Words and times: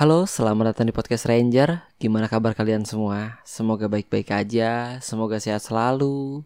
Halo, 0.00 0.24
selamat 0.24 0.72
datang 0.72 0.88
di 0.88 0.96
podcast 0.96 1.28
Ranger. 1.28 1.84
Gimana 2.00 2.24
kabar 2.24 2.56
kalian 2.56 2.88
semua? 2.88 3.36
Semoga 3.44 3.84
baik-baik 3.84 4.32
aja, 4.32 4.96
semoga 5.04 5.36
sehat 5.36 5.60
selalu, 5.60 6.40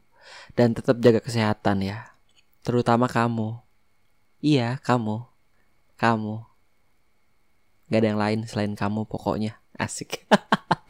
dan 0.58 0.74
tetap 0.74 0.98
jaga 0.98 1.22
kesehatan 1.22 1.86
ya. 1.86 2.02
Terutama 2.66 3.06
kamu. 3.06 3.54
Iya, 4.42 4.82
kamu. 4.82 5.22
Kamu. 5.94 6.42
Gak 7.94 8.00
ada 8.02 8.08
yang 8.10 8.18
lain 8.18 8.40
selain 8.50 8.74
kamu 8.74 9.06
pokoknya. 9.06 9.62
Asik. 9.78 10.26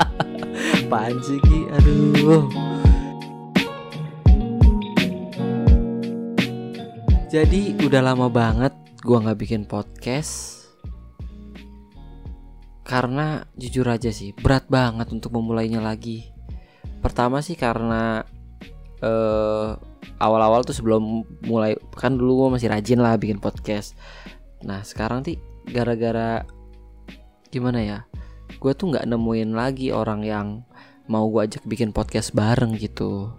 Apaan 0.89 1.21
Ki? 1.21 1.69
Aduh. 1.69 2.49
Jadi 7.29 7.77
udah 7.85 8.01
lama 8.01 8.33
banget 8.33 8.73
gua 9.05 9.21
nggak 9.21 9.37
bikin 9.45 9.69
podcast 9.69 10.64
karena 12.85 13.49
jujur 13.57 13.89
aja 13.89 14.13
sih 14.13 14.37
berat 14.37 14.69
banget 14.69 15.09
untuk 15.11 15.33
memulainya 15.33 15.81
lagi. 15.81 16.29
Pertama 17.01 17.41
sih 17.41 17.57
karena 17.57 18.25
eh 19.01 19.71
awal-awal 20.21 20.63
tuh 20.63 20.77
sebelum 20.77 21.25
mulai 21.49 21.77
kan 21.97 22.15
dulu 22.15 22.47
gue 22.47 22.61
masih 22.61 22.69
rajin 22.71 23.01
lah 23.01 23.17
bikin 23.17 23.41
podcast. 23.41 23.97
Nah 24.63 24.85
sekarang 24.85 25.25
sih 25.25 25.41
gara-gara 25.69 26.45
gimana 27.49 27.81
ya? 27.81 27.99
Gue 28.61 28.77
tuh 28.77 28.93
nggak 28.93 29.09
nemuin 29.09 29.57
lagi 29.57 29.89
orang 29.91 30.21
yang 30.23 30.47
mau 31.09 31.29
gue 31.29 31.45
ajak 31.45 31.65
bikin 31.65 31.93
podcast 31.93 32.37
bareng 32.37 32.77
gitu. 32.77 33.33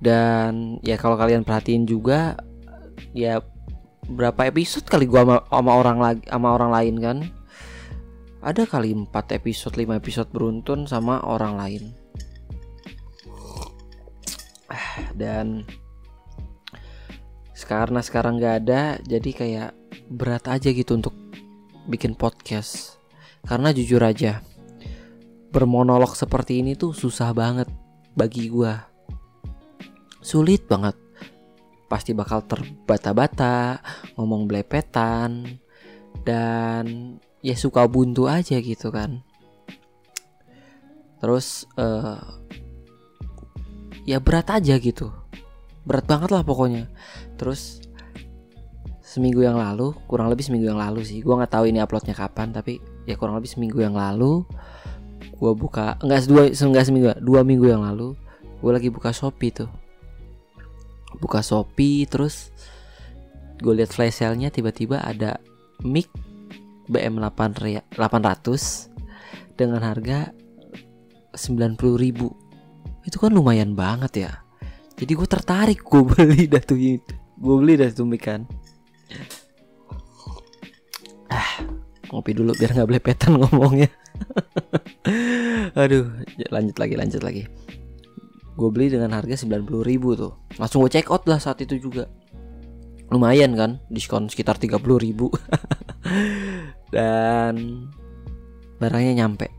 Dan 0.00 0.80
ya 0.84 1.00
kalau 1.00 1.16
kalian 1.16 1.44
perhatiin 1.44 1.88
juga 1.88 2.36
ya 3.16 3.40
berapa 4.08 4.48
episode 4.48 4.84
kali 4.84 5.08
gua 5.08 5.44
sama, 5.48 5.72
orang 5.76 5.98
lagi 6.00 6.22
sama 6.28 6.48
orang 6.52 6.70
lain 6.72 6.94
kan? 7.00 7.18
Ada 8.44 8.68
kali 8.68 8.92
4 8.92 9.08
episode 9.40 9.74
5 9.76 9.96
episode 9.96 10.28
beruntun 10.28 10.84
sama 10.84 11.24
orang 11.24 11.54
lain. 11.56 11.84
Dan 15.16 15.64
karena 17.64 18.04
sekarang 18.04 18.36
nggak 18.36 18.56
ada 18.60 19.00
jadi 19.08 19.30
kayak 19.32 19.70
berat 20.12 20.44
aja 20.52 20.68
gitu 20.68 21.00
untuk 21.00 21.16
bikin 21.88 22.12
podcast. 22.12 23.00
Karena 23.48 23.72
jujur 23.72 24.04
aja 24.04 24.44
bermonolog 25.48 26.12
seperti 26.12 26.60
ini 26.60 26.76
tuh 26.76 26.92
susah 26.92 27.32
banget 27.32 27.70
bagi 28.12 28.52
gua. 28.52 28.84
Sulit 30.20 30.68
banget 30.68 31.03
pasti 31.94 32.10
bakal 32.10 32.42
terbata-bata, 32.42 33.78
ngomong 34.18 34.50
belepetan, 34.50 35.62
dan 36.26 37.14
ya 37.38 37.54
suka 37.54 37.86
buntu 37.86 38.26
aja 38.26 38.58
gitu 38.58 38.90
kan. 38.90 39.22
Terus 41.22 41.70
uh, 41.78 42.18
ya 44.02 44.18
berat 44.18 44.50
aja 44.50 44.74
gitu, 44.74 45.14
berat 45.86 46.02
banget 46.10 46.34
lah 46.34 46.42
pokoknya. 46.42 46.90
Terus 47.38 47.78
seminggu 48.98 49.46
yang 49.46 49.54
lalu, 49.54 49.94
kurang 50.10 50.26
lebih 50.34 50.42
seminggu 50.42 50.66
yang 50.66 50.82
lalu 50.82 51.06
sih, 51.06 51.22
gue 51.22 51.30
nggak 51.30 51.54
tahu 51.54 51.70
ini 51.70 51.78
uploadnya 51.78 52.18
kapan, 52.18 52.50
tapi 52.50 52.82
ya 53.06 53.14
kurang 53.14 53.38
lebih 53.38 53.54
seminggu 53.54 53.78
yang 53.78 53.94
lalu, 53.94 54.42
gue 55.30 55.52
buka 55.54 55.94
enggak 56.02 56.26
dua 56.26 56.50
enggak 56.50 56.84
seminggu, 56.90 57.06
dua 57.22 57.46
minggu 57.46 57.70
yang 57.70 57.86
lalu, 57.86 58.18
gue 58.58 58.70
lagi 58.74 58.90
buka 58.90 59.14
shopee 59.14 59.54
tuh 59.54 59.83
buka 61.18 61.40
Shopee 61.40 62.06
terus 62.08 62.50
gue 63.60 63.74
lihat 63.74 63.94
flash 63.94 64.18
sale-nya 64.22 64.50
tiba-tiba 64.50 64.98
ada 65.00 65.38
mic 65.82 66.10
BM 66.90 67.16
800 67.22 67.96
dengan 69.54 69.80
harga 69.80 70.34
90.000 71.34 72.44
itu 73.04 73.16
kan 73.20 73.30
lumayan 73.32 73.76
banget 73.76 74.28
ya. 74.28 74.32
Jadi 74.94 75.12
gue 75.12 75.28
tertarik 75.28 75.80
gue 75.82 76.02
beli 76.10 76.46
dah 76.46 76.62
tuh 76.62 76.78
gue 76.78 77.56
beli 77.58 77.74
dah 77.78 77.90
tuh 77.90 78.06
mic 78.06 78.22
kan. 78.26 78.46
Ah 81.30 81.64
ngopi 82.12 82.36
dulu 82.36 82.54
biar 82.54 82.74
nggak 82.74 82.88
belepetan 82.90 83.38
ngomongnya. 83.38 83.90
Aduh 85.80 86.06
lanjut 86.50 86.76
lagi 86.78 86.94
lanjut 86.94 87.22
lagi 87.26 87.63
gue 88.54 88.68
beli 88.70 88.86
dengan 88.90 89.10
harga 89.18 89.34
90 89.42 89.66
ribu 89.82 90.14
tuh. 90.14 90.32
Langsung 90.58 90.86
gue 90.86 90.90
check 90.94 91.10
out 91.10 91.26
lah 91.26 91.42
saat 91.42 91.58
itu 91.62 91.78
juga. 91.78 92.06
Lumayan 93.10 93.58
kan 93.58 93.70
diskon 93.90 94.30
sekitar 94.30 94.58
30 94.58 94.78
ribu. 94.78 95.30
Dan 96.94 97.86
barangnya 98.78 99.26
nyampe. 99.26 99.50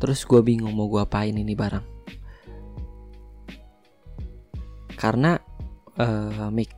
Terus 0.00 0.24
gue 0.24 0.40
bingung 0.44 0.76
mau 0.76 0.88
gue 0.88 1.00
apain 1.00 1.32
ini 1.32 1.56
barang. 1.56 1.84
Karena 5.00 5.36
uh, 5.96 6.52
mic 6.52 6.68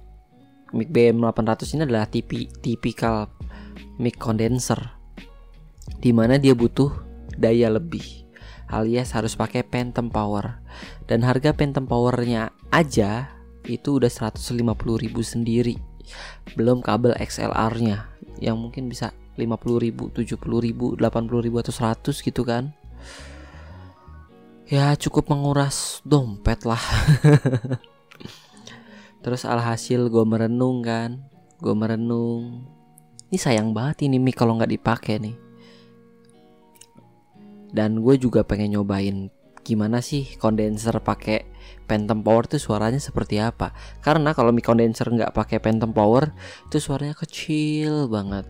mic 0.70 0.88
BM 0.94 1.18
800 1.18 1.74
ini 1.74 1.82
adalah 1.86 2.06
tipi 2.06 2.46
tipikal 2.62 3.26
mic 3.98 4.14
condenser. 4.14 4.78
Di 5.98 6.14
mana 6.14 6.38
dia 6.38 6.54
butuh 6.54 6.90
daya 7.34 7.66
lebih 7.66 8.21
alias 8.72 9.12
harus 9.12 9.36
pakai 9.36 9.62
Phantom 9.62 10.08
Power. 10.08 10.64
Dan 11.04 11.22
harga 11.22 11.52
Phantom 11.52 11.84
Powernya 11.84 12.50
aja 12.72 13.28
itu 13.68 14.00
udah 14.00 14.08
150 14.08 14.64
ribu 14.96 15.20
sendiri. 15.20 15.76
Belum 16.56 16.80
kabel 16.80 17.14
XLR-nya 17.20 18.08
yang 18.40 18.58
mungkin 18.58 18.88
bisa 18.88 19.12
50 19.36 19.84
ribu, 19.84 20.08
70 20.10 20.40
ribu, 20.58 20.96
80 20.96 21.44
ribu 21.44 21.56
atau 21.60 21.70
100 21.70 22.24
gitu 22.24 22.42
kan. 22.42 22.72
Ya 24.66 24.96
cukup 24.96 25.28
menguras 25.28 26.00
dompet 26.02 26.64
lah. 26.64 26.80
Terus 29.22 29.46
alhasil 29.46 30.08
gue 30.10 30.24
merenung 30.26 30.82
kan, 30.82 31.22
gue 31.60 31.74
merenung. 31.76 32.66
Ini 33.30 33.38
sayang 33.38 33.70
banget 33.76 34.08
ini 34.08 34.18
mic 34.18 34.34
kalau 34.34 34.58
nggak 34.58 34.72
dipakai 34.72 35.16
nih 35.22 35.41
dan 37.72 38.04
gue 38.04 38.20
juga 38.20 38.44
pengen 38.44 38.76
nyobain 38.78 39.32
gimana 39.62 40.02
sih 40.02 40.26
kondenser 40.36 40.98
pakai 40.98 41.46
Phantom 41.86 42.18
Power 42.20 42.44
tuh 42.50 42.60
suaranya 42.60 42.98
seperti 42.98 43.38
apa. 43.38 43.72
Karena 44.02 44.34
kalau 44.34 44.52
mic 44.52 44.66
kondenser 44.66 45.08
nggak 45.08 45.32
pakai 45.32 45.58
Phantom 45.62 45.90
Power 45.94 46.32
itu 46.68 46.78
suaranya 46.82 47.14
kecil 47.16 48.08
banget. 48.10 48.46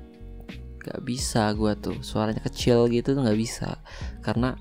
Gak 0.82 0.98
bisa 1.06 1.54
gue 1.54 1.78
tuh. 1.78 2.02
Suaranya 2.02 2.42
kecil 2.42 2.90
gitu 2.90 3.14
tuh 3.14 3.22
nggak 3.22 3.38
bisa. 3.38 3.78
Karena 4.24 4.58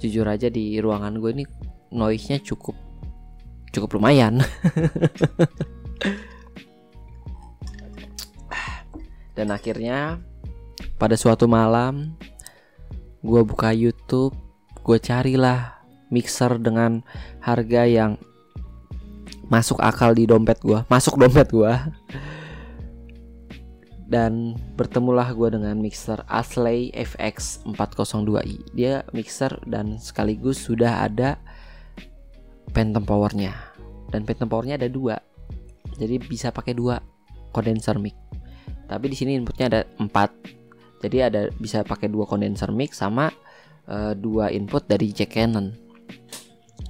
jujur 0.00 0.24
aja 0.24 0.48
di 0.48 0.80
ruangan 0.80 1.20
gue 1.20 1.30
ini 1.36 1.44
noise 1.92 2.32
nya 2.32 2.40
cukup 2.40 2.72
cukup 3.74 4.00
lumayan. 4.00 4.40
Dan 9.36 9.52
akhirnya 9.54 10.20
pada 11.00 11.16
suatu 11.16 11.48
malam 11.48 12.16
gue 13.20 13.42
buka 13.44 13.72
YouTube, 13.72 14.32
gue 14.80 14.98
carilah 15.00 15.80
mixer 16.08 16.56
dengan 16.58 17.04
harga 17.44 17.86
yang 17.86 18.16
masuk 19.50 19.78
akal 19.82 20.14
di 20.14 20.24
dompet 20.24 20.58
gue, 20.62 20.80
masuk 20.88 21.20
dompet 21.20 21.48
gue. 21.50 21.74
Dan 24.10 24.58
bertemulah 24.74 25.30
gue 25.30 25.54
dengan 25.54 25.78
mixer 25.78 26.18
Asley 26.26 26.90
FX 26.90 27.62
402i. 27.62 28.58
Dia 28.74 29.06
mixer 29.14 29.54
dan 29.70 30.02
sekaligus 30.02 30.58
sudah 30.58 31.06
ada 31.06 31.38
phantom 32.74 33.06
powernya. 33.06 33.54
Dan 34.10 34.26
phantom 34.26 34.50
powernya 34.50 34.74
ada 34.74 34.90
dua, 34.90 35.22
jadi 35.94 36.18
bisa 36.18 36.50
pakai 36.50 36.74
dua 36.74 36.98
condenser 37.54 38.02
mic. 38.02 38.18
Tapi 38.90 39.06
di 39.06 39.14
sini 39.14 39.38
inputnya 39.38 39.70
ada 39.70 39.80
empat 40.02 40.34
jadi 41.00 41.32
ada 41.32 41.48
bisa 41.56 41.80
pakai 41.80 42.12
dua 42.12 42.28
kondenser 42.28 42.68
mic 42.70 42.92
sama 42.92 43.32
uh, 43.88 44.12
dua 44.12 44.52
input 44.52 44.84
dari 44.84 45.10
jack 45.16 45.32
Canon. 45.32 45.72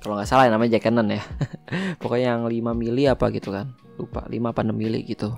Kalau 0.00 0.18
nggak 0.18 0.26
salah 0.28 0.48
ya 0.48 0.50
namanya 0.50 0.78
jack 0.78 0.90
Canon 0.90 1.14
ya. 1.14 1.22
Pokoknya 2.02 2.34
yang 2.34 2.48
5 2.50 2.74
mili 2.74 3.06
apa 3.06 3.30
gitu 3.30 3.54
kan. 3.54 3.70
Lupa 4.00 4.26
5 4.26 4.34
apa 4.50 4.60
6 4.66 4.72
mili 4.74 5.06
gitu. 5.06 5.30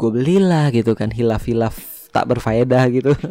Gue 0.00 0.10
belilah 0.14 0.72
gitu 0.72 0.96
kan 0.96 1.12
hilaf-hilaf 1.12 1.76
tak 2.14 2.30
berfaedah 2.30 2.84
gitu. 2.88 3.12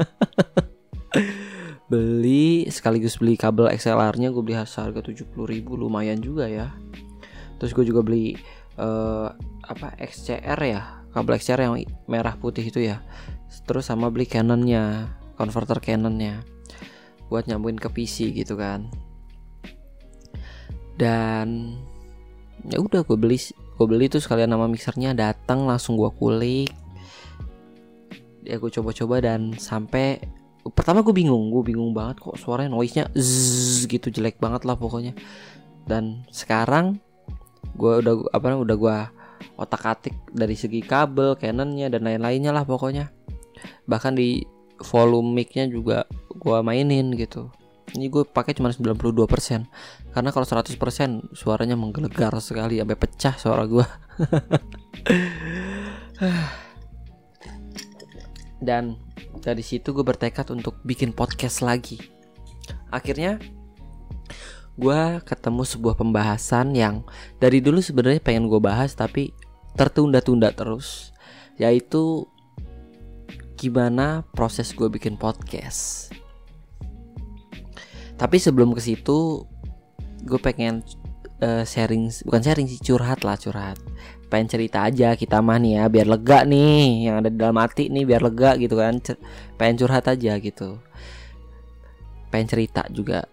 beli 1.89 2.69
sekaligus 2.69 3.17
beli 3.17 3.33
kabel 3.33 3.65
XLR-nya 3.73 4.29
gue 4.29 4.43
beli 4.45 4.53
harga 4.53 5.01
70 5.01 5.33
ribu 5.33 5.73
lumayan 5.73 6.21
juga 6.21 6.45
ya. 6.45 6.69
Terus 7.57 7.73
gue 7.73 7.89
juga 7.89 8.05
beli 8.05 8.37
uh, 8.77 9.33
apa 9.65 9.97
XCR 9.97 10.59
ya 10.67 10.98
kabel 11.09 11.37
XLR 11.41 11.61
yang 11.65 11.75
merah 12.05 12.35
putih 12.37 12.65
itu 12.65 12.83
ya. 12.83 13.01
Terus 13.65 13.89
sama 13.89 14.09
beli 14.13 14.29
Canonnya 14.29 15.13
converter 15.37 15.81
Canonnya. 15.81 16.41
Buat 17.29 17.45
nyambungin 17.49 17.77
ke 17.81 17.89
PC 17.89 18.33
gitu 18.33 18.57
kan. 18.57 18.89
Dan 20.99 21.79
ya 22.67 22.77
udah 22.77 23.07
gue 23.07 23.17
beli 23.17 23.39
gue 23.49 23.87
beli 23.87 24.11
tuh 24.11 24.19
sekalian 24.19 24.51
nama 24.51 24.67
mixernya 24.67 25.15
datang 25.15 25.63
langsung 25.63 25.95
gue 25.95 26.11
kulik. 26.11 26.69
Ya 28.43 28.57
gue 28.57 28.71
coba-coba 28.73 29.21
dan 29.21 29.55
sampai 29.55 30.19
pertama 30.75 31.01
gue 31.01 31.15
bingung 31.15 31.49
gue 31.49 31.63
bingung 31.63 31.95
banget 31.95 32.19
kok 32.19 32.35
suaranya 32.35 32.75
noise 32.75 32.93
nya 32.93 33.07
zzz, 33.15 33.87
gitu 33.87 34.11
jelek 34.11 34.37
banget 34.37 34.67
lah 34.67 34.75
pokoknya. 34.75 35.15
Dan 35.87 36.27
sekarang 36.29 36.99
gue 37.79 37.93
udah 38.03 38.27
apa 38.35 38.59
udah 38.59 38.75
gue 38.75 38.97
otak 39.59 39.83
atik 39.85 40.15
dari 40.31 40.55
segi 40.55 40.81
kabel 40.83 41.35
Canonnya 41.39 41.89
dan 41.91 42.03
lain-lainnya 42.07 42.51
lah 42.55 42.65
pokoknya. 42.65 43.11
Bahkan 43.85 44.15
di 44.15 44.43
volume 44.79 45.43
micnya 45.43 45.67
juga 45.67 46.07
gue 46.31 46.57
mainin 46.63 47.11
gitu. 47.15 47.51
Ini 47.89 48.05
gue 48.05 48.21
pakai 48.21 48.53
cuma 48.53 48.69
92% 48.69 49.09
karena 50.13 50.29
kalau 50.29 50.45
100% 50.45 50.77
suaranya 51.33 51.73
menggelegar 51.73 52.37
sekali 52.37 52.77
sampai 52.77 52.97
pecah 52.97 53.33
suara 53.33 53.65
gue 53.65 53.81
dan 58.67 58.93
dari 59.39 59.63
situ 59.65 59.95
gue 59.95 60.03
bertekad 60.05 60.53
untuk 60.53 60.77
bikin 60.85 61.17
podcast 61.17 61.65
lagi. 61.65 61.97
Akhirnya 62.93 63.41
gue 64.79 65.19
ketemu 65.27 65.67
sebuah 65.67 65.99
pembahasan 65.99 66.71
yang 66.71 67.03
dari 67.35 67.59
dulu 67.59 67.83
sebenarnya 67.83 68.23
pengen 68.23 68.47
gue 68.47 68.63
bahas 68.63 68.95
tapi 68.95 69.35
tertunda-tunda 69.75 70.55
terus 70.55 71.11
yaitu 71.59 72.23
gimana 73.59 74.23
proses 74.31 74.71
gue 74.71 74.87
bikin 74.87 75.19
podcast. 75.19 76.15
Tapi 78.15 78.39
sebelum 78.39 78.71
ke 78.71 78.79
situ 78.79 79.43
gue 80.23 80.39
pengen 80.39 80.79
uh, 81.43 81.67
sharing 81.67 82.07
bukan 82.23 82.39
sharing 82.39 82.67
sih 82.71 82.79
curhat 82.79 83.27
lah 83.27 83.35
curhat. 83.35 83.75
Pengen 84.31 84.47
cerita 84.47 84.87
aja 84.87 85.11
kita 85.19 85.43
mah 85.43 85.59
nih 85.59 85.75
ya 85.75 85.83
biar 85.91 86.07
lega 86.07 86.47
nih 86.47 87.11
yang 87.11 87.19
ada 87.19 87.27
di 87.27 87.35
dalam 87.35 87.59
hati 87.59 87.91
nih 87.91 88.07
biar 88.07 88.23
lega 88.23 88.55
gitu 88.55 88.79
kan. 88.79 88.95
Pengen 89.59 89.75
curhat 89.75 90.07
aja 90.07 90.39
gitu. 90.39 90.79
Pengen 92.31 92.47
cerita 92.47 92.87
juga. 92.87 93.27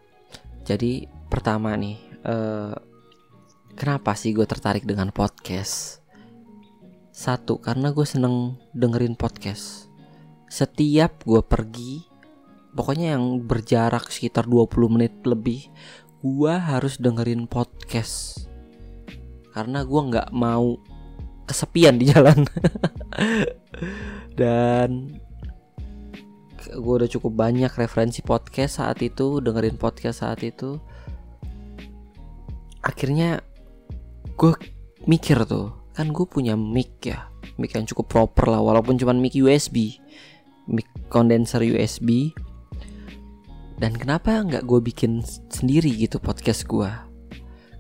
Jadi 0.66 1.15
pertama 1.36 1.76
nih 1.76 2.00
uh, 2.24 2.72
kenapa 3.76 4.16
sih 4.16 4.32
gue 4.32 4.48
tertarik 4.48 4.88
dengan 4.88 5.12
podcast? 5.12 6.00
Satu 7.12 7.60
karena 7.60 7.92
gue 7.92 8.08
seneng 8.08 8.56
dengerin 8.72 9.20
podcast. 9.20 9.92
Setiap 10.48 11.28
gue 11.28 11.44
pergi 11.44 12.08
pokoknya 12.72 13.20
yang 13.20 13.44
berjarak 13.44 14.08
sekitar 14.08 14.48
20 14.48 14.96
menit 14.96 15.12
lebih 15.28 15.68
gue 16.24 16.54
harus 16.56 16.96
dengerin 16.96 17.44
podcast. 17.44 18.48
Karena 19.52 19.84
gue 19.84 20.00
nggak 20.08 20.32
mau 20.32 20.80
kesepian 21.44 22.00
di 22.00 22.16
jalan. 22.16 22.48
Dan 24.40 25.20
gue 26.64 26.94
udah 26.96 27.10
cukup 27.12 27.32
banyak 27.36 27.76
referensi 27.76 28.24
podcast 28.24 28.80
saat 28.80 29.04
itu 29.04 29.44
dengerin 29.44 29.76
podcast 29.76 30.24
saat 30.24 30.40
itu 30.40 30.80
akhirnya 32.86 33.42
gue 34.38 34.54
mikir 35.10 35.42
tuh 35.42 35.74
kan 35.90 36.14
gue 36.14 36.22
punya 36.22 36.54
mic 36.54 37.02
ya 37.02 37.26
mic 37.58 37.74
yang 37.74 37.82
cukup 37.88 38.06
proper 38.06 38.46
lah 38.46 38.62
walaupun 38.62 38.94
cuma 38.94 39.10
mic 39.10 39.34
USB 39.34 39.98
mic 40.70 40.86
condenser 41.10 41.66
USB 41.66 42.30
dan 43.82 43.92
kenapa 43.98 44.38
nggak 44.40 44.62
gue 44.62 44.80
bikin 44.80 45.20
sendiri 45.50 45.90
gitu 45.90 46.22
podcast 46.22 46.62
gue 46.70 46.88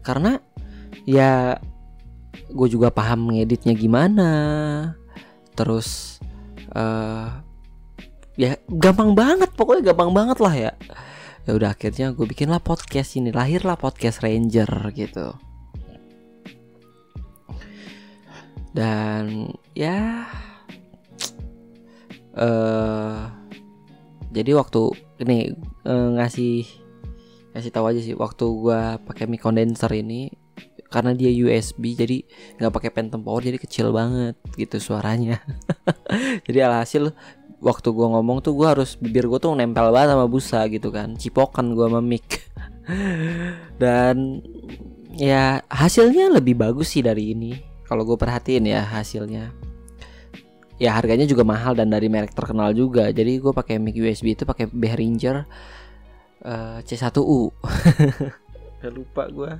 karena 0.02 0.42
ya 1.06 1.54
gue 2.50 2.68
juga 2.68 2.90
paham 2.90 3.30
ngeditnya 3.30 3.78
gimana 3.78 4.30
terus 5.54 6.18
uh, 6.74 7.30
ya 8.36 8.60
gampang 8.68 9.16
banget 9.16 9.48
pokoknya 9.56 9.92
gampang 9.92 10.10
banget 10.12 10.38
lah 10.42 10.54
ya 10.54 10.72
ya 11.46 11.54
udah 11.54 11.70
akhirnya 11.72 12.10
gue 12.10 12.26
bikin 12.26 12.50
lah 12.50 12.58
podcast 12.58 13.14
ini 13.14 13.30
lahirlah 13.30 13.78
podcast 13.78 14.20
Ranger 14.20 14.68
gitu. 14.92 15.30
Dan 18.74 19.54
ya 19.72 20.28
uh, 22.36 23.30
jadi 24.34 24.52
waktu 24.52 24.92
ini 25.22 25.56
uh, 25.88 26.18
ngasih 26.20 26.66
ngasih 27.56 27.72
tahu 27.72 27.88
aja 27.88 28.00
sih 28.04 28.12
waktu 28.12 28.44
gue 28.44 28.80
pakai 29.08 29.24
mic 29.24 29.40
condenser 29.40 29.88
ini 29.96 30.28
karena 30.92 31.16
dia 31.16 31.32
USB 31.32 31.96
jadi 31.96 32.22
nggak 32.60 32.74
pakai 32.74 32.90
phantom 32.92 33.24
power 33.24 33.42
jadi 33.42 33.58
kecil 33.58 33.90
banget 33.90 34.36
gitu 34.54 34.78
suaranya. 34.78 35.42
Jadi 36.46 36.58
alhasil 36.62 37.10
waktu 37.66 37.88
gue 37.90 38.06
ngomong 38.06 38.38
tuh 38.46 38.54
gue 38.54 38.66
harus 38.70 38.94
bibir 38.94 39.26
gue 39.26 39.42
tuh 39.42 39.50
nempel 39.58 39.90
banget 39.90 40.14
sama 40.14 40.26
busa 40.30 40.62
gitu 40.70 40.94
kan. 40.94 41.18
Cipokan 41.18 41.74
gue 41.74 41.86
sama 41.90 41.98
mic. 41.98 42.46
Dan 43.82 44.38
ya 45.18 45.66
hasilnya 45.66 46.30
lebih 46.30 46.54
bagus 46.54 46.94
sih 46.94 47.02
dari 47.02 47.34
ini. 47.34 47.58
Kalau 47.90 48.06
gue 48.06 48.14
perhatiin 48.14 48.70
ya 48.70 48.86
hasilnya. 48.86 49.50
Ya 50.78 50.92
harganya 50.92 51.24
juga 51.24 51.40
mahal 51.40 51.72
dan 51.72 51.88
dari 51.88 52.04
merek 52.12 52.36
terkenal 52.36 52.76
juga. 52.76 53.08
Jadi 53.08 53.40
gue 53.40 53.48
pakai 53.48 53.80
mic 53.80 53.96
USB 53.96 54.36
itu 54.36 54.44
pakai 54.44 54.68
Behringer 54.68 55.48
uh, 56.44 56.78
C1U 56.84 57.50
Udah 58.76 58.92
lupa 58.92 59.22
gue 59.32 59.52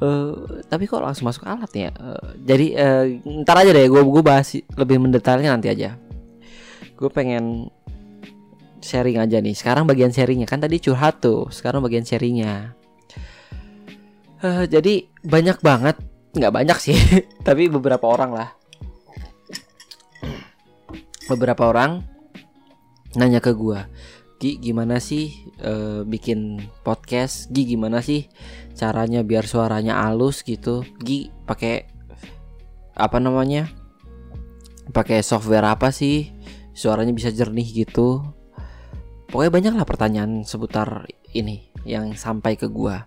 uh, 0.00 0.32
Tapi 0.70 0.84
kok 0.86 1.02
langsung 1.02 1.26
masuk 1.26 1.44
alat 1.44 1.72
ya? 1.74 1.90
Uh, 1.98 2.38
Jadi 2.40 2.72
uh, 2.78 3.04
ntar 3.42 3.60
aja 3.60 3.70
deh 3.74 3.86
gue 3.90 4.00
gue 4.00 4.22
bahas 4.22 4.54
lebih 4.54 4.96
mendetailnya 5.02 5.50
nanti 5.50 5.68
aja 5.68 5.98
gue 7.00 7.08
pengen 7.08 7.72
sharing 8.84 9.16
aja 9.16 9.40
nih. 9.40 9.56
Sekarang 9.56 9.88
bagian 9.88 10.12
sharingnya 10.12 10.44
kan 10.44 10.60
tadi 10.60 10.76
curhat 10.76 11.24
tuh. 11.24 11.48
Sekarang 11.48 11.80
bagian 11.80 12.04
sharingnya. 12.04 12.76
Uh, 14.40 14.64
jadi 14.64 15.08
banyak 15.20 15.60
banget, 15.60 16.00
nggak 16.32 16.52
banyak 16.52 16.78
sih, 16.80 16.96
tapi 17.46 17.68
beberapa 17.68 18.08
orang 18.08 18.32
lah. 18.32 18.48
Beberapa 21.28 21.68
orang 21.68 22.04
nanya 23.16 23.44
ke 23.44 23.52
gue, 23.52 23.80
Gi 24.40 24.56
gimana 24.56 24.96
sih 24.96 25.52
uh, 25.60 26.00
bikin 26.08 26.64
podcast? 26.80 27.52
Gi 27.52 27.76
gimana 27.76 28.00
sih 28.00 28.32
caranya 28.72 29.20
biar 29.20 29.44
suaranya 29.44 30.08
halus 30.08 30.40
gitu? 30.40 30.88
Gi 31.04 31.28
pakai 31.44 31.84
apa 32.96 33.20
namanya? 33.20 33.68
Pakai 34.96 35.20
software 35.20 35.68
apa 35.68 35.92
sih? 35.92 36.32
Suaranya 36.80 37.12
bisa 37.12 37.28
jernih 37.28 37.84
gitu. 37.84 38.24
Pokoknya 39.28 39.52
banyak 39.52 39.74
lah 39.76 39.84
pertanyaan 39.84 40.48
seputar 40.48 41.04
ini 41.36 41.68
yang 41.84 42.16
sampai 42.16 42.56
ke 42.56 42.72
gua. 42.72 43.04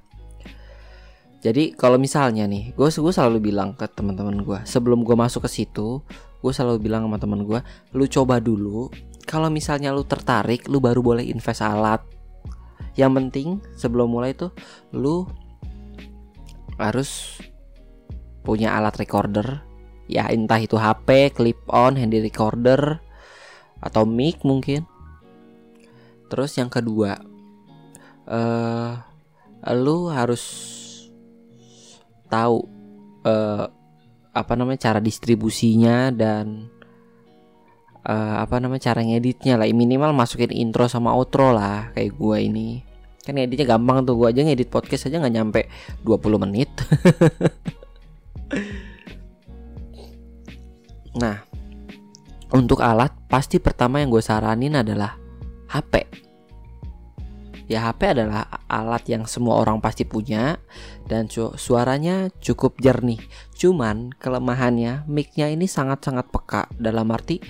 Jadi 1.44 1.76
kalau 1.76 2.00
misalnya 2.00 2.48
nih 2.48 2.72
gue 2.72 2.88
gue 2.88 3.12
selalu 3.12 3.52
bilang 3.52 3.76
ke 3.76 3.84
teman-teman 3.92 4.48
gue 4.48 4.60
sebelum 4.64 5.04
gue 5.04 5.12
masuk 5.12 5.44
ke 5.44 5.52
situ 5.52 6.00
gue 6.40 6.54
selalu 6.56 6.88
bilang 6.88 7.04
sama 7.04 7.20
teman 7.20 7.44
gue 7.44 7.60
lu 7.92 8.08
coba 8.08 8.40
dulu 8.40 8.88
kalau 9.28 9.52
misalnya 9.52 9.92
lu 9.92 10.08
tertarik 10.08 10.72
lu 10.72 10.80
baru 10.80 11.04
boleh 11.04 11.28
invest 11.28 11.60
alat. 11.60 12.00
Yang 12.96 13.12
penting 13.12 13.48
sebelum 13.76 14.08
mulai 14.08 14.32
tuh 14.32 14.56
lu 14.96 15.28
harus 16.80 17.44
punya 18.48 18.80
alat 18.80 18.96
recorder. 18.96 19.68
Ya 20.08 20.32
entah 20.32 20.64
itu 20.64 20.80
HP, 20.80 21.36
clip 21.36 21.60
on, 21.68 22.00
handy 22.00 22.24
recorder 22.24 23.03
atau 23.84 24.08
mic 24.08 24.40
mungkin. 24.48 24.88
Terus 26.32 26.56
yang 26.56 26.72
kedua, 26.72 27.20
uh, 28.26 28.96
lu 29.76 30.08
harus 30.10 30.44
tahu 32.32 32.66
uh, 33.28 33.68
apa 34.34 34.54
namanya 34.58 34.90
cara 34.90 35.00
distribusinya 35.04 36.10
dan 36.10 36.72
uh, 38.08 38.42
apa 38.42 38.58
namanya 38.64 38.90
cara 38.90 39.04
ngeditnya. 39.04 39.60
Lah 39.60 39.68
minimal 39.70 40.16
masukin 40.16 40.56
intro 40.56 40.88
sama 40.88 41.12
outro 41.14 41.52
lah 41.52 41.92
kayak 41.94 42.16
gua 42.16 42.40
ini. 42.40 42.82
Kan 43.22 43.38
ngeditnya 43.38 43.78
gampang 43.78 44.08
tuh 44.08 44.16
gua 44.18 44.34
aja 44.34 44.42
ngedit 44.42 44.72
podcast 44.72 45.12
aja 45.12 45.20
nggak 45.20 45.36
nyampe 45.36 45.62
20 46.08 46.44
menit. 46.48 46.72
Nah 51.14 51.53
untuk 52.54 52.86
alat, 52.86 53.10
pasti 53.26 53.58
pertama 53.58 53.98
yang 53.98 54.14
gue 54.14 54.22
saranin 54.22 54.78
adalah 54.78 55.18
HP. 55.74 56.06
Ya 57.66 57.90
HP 57.90 58.14
adalah 58.14 58.46
alat 58.70 59.10
yang 59.10 59.26
semua 59.26 59.58
orang 59.58 59.82
pasti 59.82 60.06
punya 60.06 60.62
dan 61.10 61.26
suaranya 61.34 62.30
cukup 62.38 62.78
jernih. 62.78 63.18
Cuman 63.58 64.14
kelemahannya 64.22 65.10
micnya 65.10 65.50
ini 65.50 65.66
sangat-sangat 65.66 66.30
peka 66.30 66.70
dalam 66.78 67.10
arti 67.10 67.42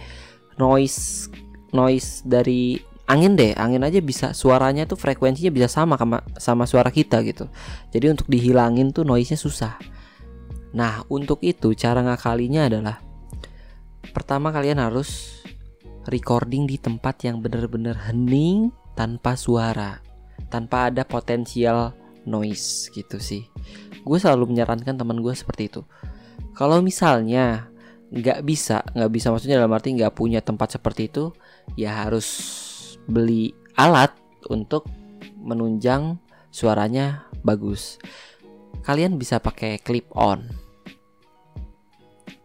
noise 0.56 1.28
noise 1.74 2.22
dari 2.24 2.78
angin 3.10 3.36
deh 3.36 3.52
angin 3.58 3.84
aja 3.84 4.00
bisa 4.00 4.32
suaranya 4.32 4.88
tuh 4.88 4.96
frekuensinya 4.96 5.52
bisa 5.52 5.68
sama 5.68 6.00
sama 6.00 6.24
sama 6.40 6.64
suara 6.70 6.94
kita 6.94 7.20
gitu 7.26 7.50
jadi 7.92 8.14
untuk 8.14 8.30
dihilangin 8.32 8.96
tuh 8.96 9.04
noise 9.04 9.34
nya 9.34 9.40
susah 9.40 9.76
nah 10.72 11.04
untuk 11.12 11.44
itu 11.44 11.76
cara 11.76 12.00
ngakalinya 12.06 12.70
adalah 12.70 13.02
pertama 14.14 14.54
kalian 14.54 14.78
harus 14.78 15.42
recording 16.08 16.70
di 16.70 16.78
tempat 16.78 17.26
yang 17.26 17.42
bener-bener 17.42 17.98
hening 17.98 18.70
tanpa 18.94 19.34
suara 19.34 20.00
tanpa 20.54 20.94
ada 20.94 21.02
potensial 21.02 21.98
noise 22.30 22.94
gitu 22.94 23.18
sih. 23.18 23.50
Gue 24.06 24.22
selalu 24.22 24.54
menyarankan 24.54 24.94
teman 24.94 25.20
gue 25.20 25.34
seperti 25.34 25.74
itu. 25.74 25.82
Kalau 26.54 26.80
misalnya 26.86 27.74
nggak 28.14 28.46
bisa 28.46 28.86
nggak 28.94 29.10
bisa 29.10 29.34
maksudnya 29.34 29.58
dalam 29.58 29.74
arti 29.74 29.98
nggak 29.98 30.14
punya 30.14 30.38
tempat 30.46 30.78
seperti 30.78 31.10
itu 31.10 31.34
ya 31.74 32.06
harus 32.06 32.30
beli 33.10 33.58
alat 33.74 34.14
untuk 34.54 34.86
menunjang 35.42 36.22
suaranya 36.54 37.26
bagus. 37.42 37.98
Kalian 38.86 39.18
bisa 39.18 39.42
pakai 39.42 39.82
clip 39.82 40.06
on 40.14 40.63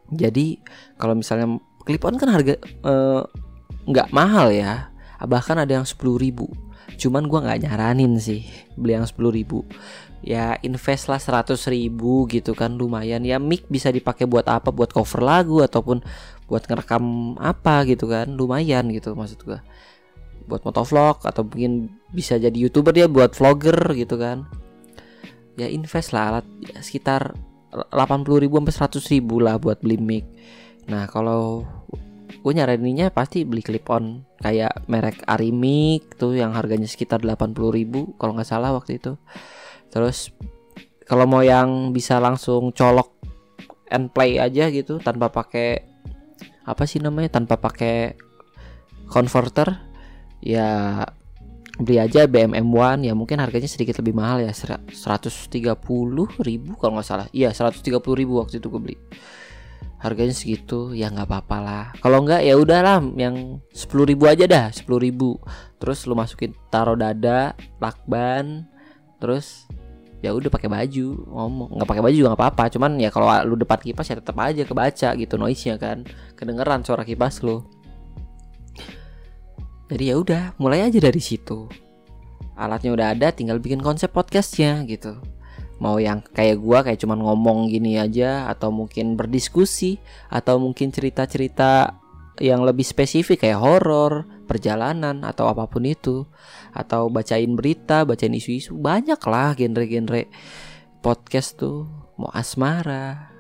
jadi 0.08 0.56
kalau 0.96 1.12
misalnya 1.12 1.60
clip 1.84 2.04
on 2.04 2.16
kan 2.16 2.28
harga 2.32 2.56
eh, 2.60 3.22
nggak 3.88 4.08
uh, 4.08 4.14
mahal 4.14 4.48
ya. 4.52 4.88
Bahkan 5.18 5.64
ada 5.64 5.82
yang 5.82 5.86
sepuluh 5.88 6.16
ribu. 6.16 6.48
Cuman 6.96 7.28
gue 7.28 7.38
nggak 7.38 7.68
nyaranin 7.68 8.16
sih 8.16 8.44
beli 8.74 8.96
yang 8.96 9.04
sepuluh 9.04 9.32
ribu. 9.34 9.64
Ya 10.18 10.58
invest 10.66 11.06
lah 11.06 11.22
100 11.22 11.54
ribu 11.70 12.26
gitu 12.26 12.56
kan 12.56 12.74
lumayan. 12.74 13.22
Ya 13.22 13.38
mic 13.38 13.70
bisa 13.70 13.92
dipakai 13.92 14.26
buat 14.26 14.48
apa? 14.50 14.74
Buat 14.74 14.90
cover 14.90 15.22
lagu 15.22 15.62
ataupun 15.62 16.02
buat 16.48 16.64
ngerekam 16.64 17.36
apa 17.38 17.84
gitu 17.86 18.08
kan 18.08 18.32
lumayan 18.32 18.90
gitu 18.90 19.14
maksud 19.14 19.44
gua. 19.46 19.60
Buat 20.48 20.64
motovlog 20.64 21.22
atau 21.22 21.44
mungkin 21.44 21.92
bisa 22.10 22.40
jadi 22.40 22.54
youtuber 22.56 22.90
dia 22.96 23.06
buat 23.06 23.36
vlogger 23.36 23.94
gitu 23.94 24.16
kan. 24.18 24.48
Ya 25.58 25.66
invest 25.70 26.14
lah 26.14 26.34
alat 26.34 26.46
ya, 26.62 26.78
sekitar 26.82 27.34
80 27.72 28.42
ribu 28.42 28.56
sampai 28.60 29.00
100 29.00 29.12
ribu 29.14 29.34
lah 29.44 29.60
buat 29.60 29.80
beli 29.84 30.00
mic. 30.00 30.24
Nah 30.88 31.04
kalau 31.08 31.68
gue 32.28 32.52
nyaraninnya 32.54 33.12
pasti 33.12 33.44
beli 33.44 33.60
clip 33.60 33.88
on 33.92 34.24
kayak 34.40 34.86
merek 34.86 35.20
Arimic 35.26 36.16
tuh 36.16 36.38
yang 36.38 36.54
harganya 36.54 36.86
sekitar 36.88 37.20
80 37.20 37.52
ribu 37.72 38.16
kalau 38.16 38.36
nggak 38.36 38.48
salah 38.48 38.72
waktu 38.72 38.96
itu. 38.96 39.20
Terus 39.92 40.32
kalau 41.04 41.24
mau 41.24 41.40
yang 41.44 41.92
bisa 41.92 42.20
langsung 42.20 42.72
colok 42.72 43.16
and 43.88 44.12
play 44.12 44.36
aja 44.36 44.68
gitu 44.68 45.00
tanpa 45.00 45.32
pakai 45.32 45.84
apa 46.68 46.84
sih 46.84 47.00
namanya 47.00 47.40
tanpa 47.40 47.56
pakai 47.56 48.12
converter 49.08 49.80
ya 50.44 51.00
beli 51.78 52.02
aja 52.02 52.26
BMM 52.26 52.66
One 52.74 53.06
ya 53.06 53.14
mungkin 53.14 53.38
harganya 53.38 53.70
sedikit 53.70 54.02
lebih 54.02 54.18
mahal 54.18 54.42
ya 54.42 54.50
130 54.50 54.90
ribu 56.42 56.70
kalau 56.74 56.98
nggak 56.98 57.06
salah. 57.06 57.26
Iya 57.30 57.54
130 57.54 58.02
ribu 58.18 58.42
waktu 58.42 58.58
itu 58.58 58.66
gue 58.66 58.82
beli. 58.82 58.96
Harganya 59.98 60.34
segitu 60.34 60.94
ya 60.94 61.10
nggak 61.10 61.26
apa-apa 61.26 61.56
lah. 61.62 61.84
Kalau 62.02 62.22
nggak 62.26 62.42
ya 62.42 62.54
udahlah 62.58 62.98
yang 63.14 63.62
10 63.70 64.10
ribu 64.10 64.26
aja 64.26 64.46
dah 64.50 64.66
10 64.74 64.86
ribu. 64.98 65.38
Terus 65.78 66.02
lu 66.10 66.18
masukin 66.18 66.50
taruh 66.70 66.98
dada 66.98 67.54
lakban 67.78 68.66
terus 69.18 69.66
ya 70.18 70.34
udah 70.34 70.50
pakai 70.50 70.66
baju 70.66 71.06
ngomong. 71.30 71.78
Nggak 71.78 71.88
pakai 71.94 72.02
baju 72.02 72.14
juga 72.14 72.28
nggak 72.34 72.42
apa-apa 72.42 72.64
cuman 72.74 72.98
ya 72.98 73.10
kalau 73.14 73.30
lu 73.46 73.54
depan 73.54 73.78
kipas 73.78 74.10
ya 74.10 74.18
tetap 74.18 74.34
aja 74.42 74.66
kebaca 74.66 75.08
gitu 75.14 75.34
noise 75.38 75.62
nya 75.62 75.78
kan. 75.78 76.02
Kedengeran 76.34 76.82
suara 76.82 77.06
kipas 77.06 77.38
lu 77.46 77.62
jadi 79.88 80.12
ya 80.12 80.16
udah 80.20 80.42
mulai 80.60 80.84
aja 80.84 81.00
dari 81.00 81.18
situ. 81.18 81.64
Alatnya 82.54 82.92
udah 82.92 83.06
ada 83.16 83.28
tinggal 83.32 83.56
bikin 83.56 83.80
konsep 83.80 84.12
podcastnya 84.12 84.84
gitu. 84.84 85.16
Mau 85.80 85.96
yang 85.96 86.20
kayak 86.20 86.60
gua 86.60 86.84
kayak 86.84 87.00
cuman 87.00 87.22
ngomong 87.24 87.72
gini 87.72 87.96
aja 87.96 88.50
atau 88.52 88.68
mungkin 88.68 89.16
berdiskusi 89.16 89.96
atau 90.28 90.60
mungkin 90.60 90.92
cerita-cerita 90.92 91.96
yang 92.38 92.62
lebih 92.62 92.86
spesifik 92.86 93.46
kayak 93.46 93.62
horor, 93.62 94.26
perjalanan 94.46 95.24
atau 95.24 95.48
apa 95.48 95.64
pun 95.70 95.86
itu. 95.88 96.28
Atau 96.74 97.08
bacain 97.08 97.50
berita, 97.56 98.04
bacain 98.04 98.34
isu-isu 98.34 98.76
banyak 98.76 99.18
lah 99.24 99.56
genre-genre 99.56 100.28
podcast 101.00 101.56
tuh. 101.56 101.88
Mau 102.18 102.28
asmara 102.34 103.30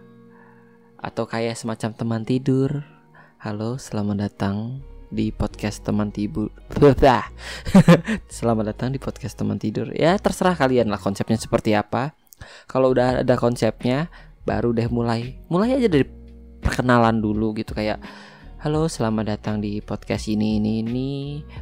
atau 0.98 1.26
kayak 1.26 1.58
semacam 1.58 1.90
teman 1.92 2.22
tidur. 2.22 2.86
Halo, 3.38 3.78
selamat 3.78 4.16
datang 4.30 4.82
di 5.08 5.32
podcast 5.32 5.84
teman 5.84 6.12
tidur. 6.12 6.52
selamat 8.38 8.64
datang 8.74 8.92
di 8.92 9.00
podcast 9.00 9.36
teman 9.36 9.56
tidur. 9.56 9.92
Ya 9.96 10.16
terserah 10.20 10.54
kalian 10.54 10.92
lah 10.92 11.00
konsepnya 11.00 11.40
seperti 11.40 11.72
apa. 11.72 12.12
Kalau 12.70 12.94
udah 12.94 13.24
ada 13.24 13.34
konsepnya, 13.34 14.12
baru 14.44 14.72
deh 14.72 14.88
mulai. 14.88 15.40
Mulai 15.50 15.80
aja 15.80 15.88
dari 15.88 16.06
perkenalan 16.60 17.20
dulu 17.20 17.56
gitu 17.56 17.72
kayak 17.72 18.00
Halo, 18.58 18.90
selamat 18.90 19.38
datang 19.38 19.62
di 19.62 19.78
podcast 19.78 20.26
ini 20.26 20.58
ini 20.58 20.82
ini. 20.82 21.10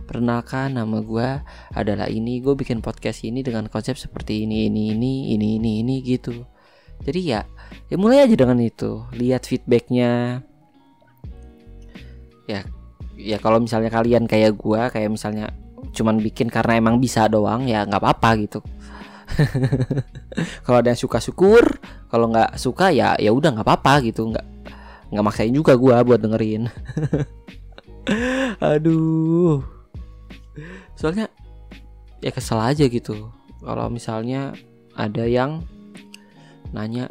Perkenalkan 0.08 0.80
nama 0.80 1.04
gue 1.04 1.28
adalah 1.76 2.08
ini. 2.08 2.40
Gue 2.40 2.56
bikin 2.56 2.80
podcast 2.80 3.20
ini 3.20 3.44
dengan 3.44 3.68
konsep 3.68 4.00
seperti 4.00 4.48
ini 4.48 4.72
ini 4.72 4.96
ini 4.96 5.36
ini 5.36 5.60
ini 5.60 5.70
ini 5.84 5.94
gitu. 6.00 6.48
Jadi 7.04 7.20
ya, 7.20 7.44
ya 7.92 8.00
mulai 8.00 8.24
aja 8.24 8.32
dengan 8.32 8.56
itu. 8.64 9.04
Lihat 9.12 9.44
feedbacknya. 9.44 10.40
Ya, 12.48 12.64
ya 13.26 13.42
kalau 13.42 13.58
misalnya 13.58 13.90
kalian 13.90 14.30
kayak 14.30 14.54
gue, 14.54 14.80
kayak 14.94 15.10
misalnya 15.10 15.50
cuman 15.90 16.22
bikin 16.22 16.46
karena 16.46 16.78
emang 16.78 17.02
bisa 17.02 17.26
doang, 17.26 17.66
ya 17.66 17.82
nggak 17.82 17.98
apa-apa 17.98 18.30
gitu. 18.46 18.60
kalau 20.64 20.78
ada 20.78 20.94
yang 20.94 21.00
suka 21.00 21.18
syukur, 21.18 21.82
kalau 22.06 22.30
nggak 22.30 22.54
suka 22.54 22.94
ya 22.94 23.18
ya 23.18 23.34
udah 23.34 23.58
nggak 23.58 23.66
apa-apa 23.66 24.06
gitu, 24.06 24.30
nggak 24.30 24.46
nggak 25.10 25.24
maksain 25.26 25.50
juga 25.50 25.74
gue 25.74 25.96
buat 26.06 26.20
dengerin. 26.22 26.70
Aduh. 28.74 29.66
Soalnya 30.94 31.26
ya 32.22 32.30
kesel 32.30 32.62
aja 32.62 32.86
gitu. 32.86 33.34
Kalau 33.60 33.90
misalnya 33.90 34.54
ada 34.94 35.26
yang 35.26 35.66
nanya 36.70 37.10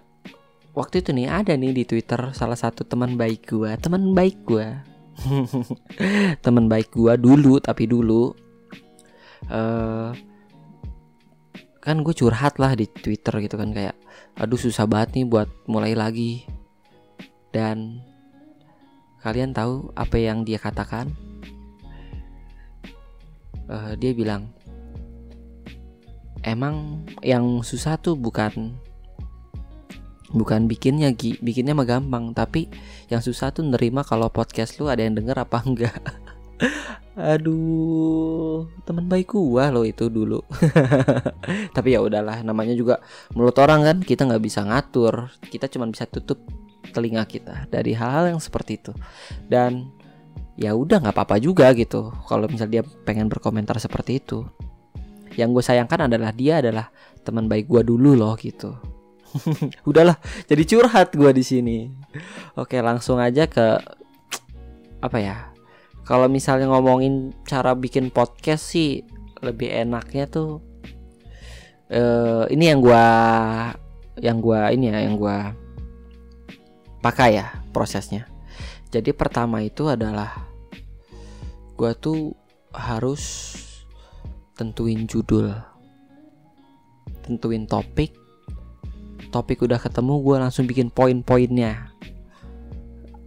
waktu 0.75 1.00
itu 1.00 1.15
nih 1.15 1.31
ada 1.31 1.55
nih 1.55 1.72
di 1.72 1.84
twitter 1.88 2.36
salah 2.36 2.60
satu 2.60 2.84
teman 2.84 3.15
baik 3.15 3.48
gue 3.48 3.72
teman 3.79 4.12
baik 4.12 4.43
gue 4.43 4.67
teman 6.43 6.67
baik 6.67 6.91
gue 6.91 7.13
dulu 7.17 7.57
tapi 7.63 7.88
dulu 7.88 8.36
uh, 9.50 10.12
kan 11.79 11.98
gue 12.01 12.13
curhat 12.17 12.57
lah 12.57 12.74
di 12.74 12.89
twitter 12.89 13.39
gitu 13.45 13.55
kan 13.55 13.72
kayak 13.72 13.95
aduh 14.36 14.60
susah 14.60 14.84
banget 14.89 15.22
nih 15.22 15.25
buat 15.29 15.50
mulai 15.69 15.95
lagi 15.95 16.43
dan 17.55 18.03
kalian 19.25 19.57
tahu 19.57 19.89
apa 19.98 20.22
yang 20.22 20.45
dia 20.45 20.62
katakan? 20.62 21.10
Uh, 23.65 23.98
dia 23.98 24.13
bilang, 24.13 24.53
emang 26.45 27.01
yang 27.25 27.65
susah 27.65 27.98
tuh 27.98 28.13
bukan 28.13 28.77
bukan 30.36 30.68
bikinnya 30.68 31.15
Gi, 31.15 31.39
bikinnya 31.39 31.72
mah 31.72 31.88
gampang, 31.88 32.36
tapi 32.36 32.68
yang 33.08 33.24
susah 33.24 33.56
tuh 33.56 33.63
nerima 33.63 34.04
kalau 34.04 34.27
podcast 34.27 34.77
lu 34.77 34.92
ada 34.92 35.01
yang 35.01 35.15
denger 35.15 35.39
apa 35.39 35.63
enggak. 35.63 35.96
Aduh, 37.15 38.68
teman 38.84 39.08
baik 39.08 39.32
gua 39.32 39.72
lo 39.72 39.88
itu 39.88 40.12
dulu. 40.12 40.44
Tapi 41.75 41.96
ya 41.96 42.04
udahlah, 42.04 42.44
namanya 42.44 42.75
juga 42.75 43.00
mulut 43.32 43.56
orang 43.56 43.88
kan, 43.88 43.98
kita 44.04 44.27
nggak 44.27 44.44
bisa 44.44 44.68
ngatur. 44.68 45.32
Kita 45.48 45.72
cuma 45.72 45.88
bisa 45.88 46.04
tutup 46.12 46.44
telinga 46.96 47.27
kita 47.27 47.68
dari 47.68 47.92
hal-hal 47.92 48.32
yang 48.32 48.39
seperti 48.39 48.80
itu 48.80 48.92
dan 49.51 49.92
ya 50.56 50.72
udah 50.72 51.04
nggak 51.04 51.12
apa-apa 51.12 51.44
juga 51.44 51.68
gitu 51.75 52.15
kalau 52.32 52.48
misal 52.48 52.72
dia 52.72 52.88
pengen 53.04 53.27
berkomentar 53.27 53.75
seperti 53.75 54.24
itu 54.24 54.48
yang 55.36 55.51
gue 55.51 55.60
sayangkan 55.60 56.08
adalah 56.08 56.32
dia 56.32 56.63
adalah 56.63 56.88
teman 57.27 57.51
baik 57.51 57.68
gue 57.68 57.84
dulu 57.84 58.15
loh 58.15 58.39
gitu 58.39 58.72
udahlah 59.89 60.18
jadi 60.48 60.63
curhat 60.63 61.15
gue 61.15 61.32
di 61.36 61.44
sini 61.44 61.77
oke 62.56 62.75
langsung 62.80 63.20
aja 63.20 63.46
ke 63.46 63.80
apa 65.04 65.18
ya 65.20 65.38
kalau 66.06 66.30
misalnya 66.30 66.70
ngomongin 66.70 67.34
cara 67.46 67.74
bikin 67.74 68.13
podcast 68.13 68.72
sih 68.72 69.01
lebih 69.42 69.70
enaknya 69.70 70.30
tuh 70.30 70.62
uh, 71.92 72.46
ini 72.50 72.72
yang 72.72 72.80
gue 72.82 73.06
yang 74.24 74.38
gue 74.39 74.60
ini 74.72 74.86
ya 74.89 75.00
yang 75.04 75.20
gue 75.20 75.38
pakai 77.06 77.38
ya 77.38 77.62
prosesnya. 77.70 78.25
Jadi 78.89 79.13
pertama 79.13 79.62
itu 79.62 79.86
adalah 79.86 80.50
gue 81.77 81.92
tuh 82.01 82.34
harus 82.74 83.54
tentuin 84.58 85.06
judul, 85.06 85.54
tentuin 87.22 87.70
topik. 87.70 88.25
Topik 89.36 89.68
udah 89.68 89.75
ketemu, 89.75 90.24
gue 90.24 90.36
langsung 90.39 90.63
bikin 90.63 90.88
poin-poinnya. 90.88 91.92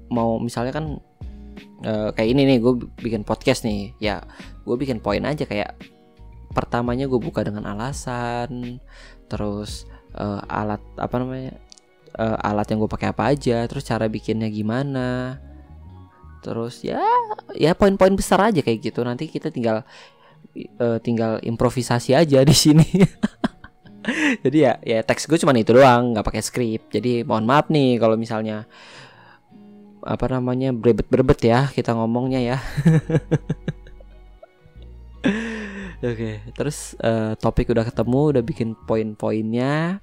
Mau 0.09 0.41
misalnya 0.41 0.73
kan 0.73 0.97
e, 1.85 1.93
kayak 2.17 2.29
ini 2.33 2.49
nih, 2.49 2.59
gue 2.65 2.89
bikin 2.97 3.29
podcast 3.29 3.69
nih, 3.69 3.93
ya 4.01 4.25
gue 4.65 4.77
bikin 4.81 5.05
poin 5.05 5.21
aja 5.29 5.45
kayak 5.45 5.77
pertamanya 6.57 7.05
gue 7.05 7.21
buka 7.21 7.45
dengan 7.45 7.69
alasan, 7.69 8.81
terus 9.29 9.85
e, 10.17 10.25
alat 10.49 10.81
apa 10.97 11.17
namanya 11.21 11.53
uh, 12.17 12.37
alat 12.41 12.67
yang 12.73 12.81
gue 12.81 12.91
pakai 12.91 13.13
apa 13.13 13.31
aja 13.31 13.69
terus 13.69 13.85
cara 13.85 14.09
bikinnya 14.09 14.49
gimana. 14.49 15.37
Terus 16.41 16.87
ya 16.87 17.03
ya 17.53 17.75
poin-poin 17.75 18.15
besar 18.17 18.41
aja 18.49 18.65
kayak 18.65 18.81
gitu. 18.81 19.05
Nanti 19.05 19.29
kita 19.29 19.53
tinggal 19.53 19.85
uh, 20.81 20.99
tinggal 21.03 21.43
improvisasi 21.45 22.15
aja 22.17 22.41
di 22.47 22.57
sini 22.57 22.87
jadi 24.45 24.59
ya 24.59 24.73
ya 24.83 24.99
teks 25.03 25.27
gue 25.27 25.39
cuma 25.39 25.55
itu 25.57 25.75
doang 25.75 26.15
nggak 26.15 26.27
pakai 26.27 26.43
skrip 26.43 26.83
jadi 26.91 27.27
mohon 27.27 27.45
maaf 27.45 27.69
nih 27.69 27.99
kalau 27.99 28.15
misalnya 28.15 28.65
apa 30.07 30.27
namanya 30.31 30.71
berebet-berebet 30.71 31.41
ya 31.43 31.61
kita 31.75 31.93
ngomongnya 31.93 32.41
ya 32.41 32.59
Oke, 35.99 36.15
okay, 36.15 36.35
terus 36.55 36.95
uh, 37.03 37.35
topik 37.35 37.75
udah 37.75 37.83
ketemu, 37.83 38.39
udah 38.39 38.43
bikin 38.47 38.79
poin-poinnya. 38.87 39.99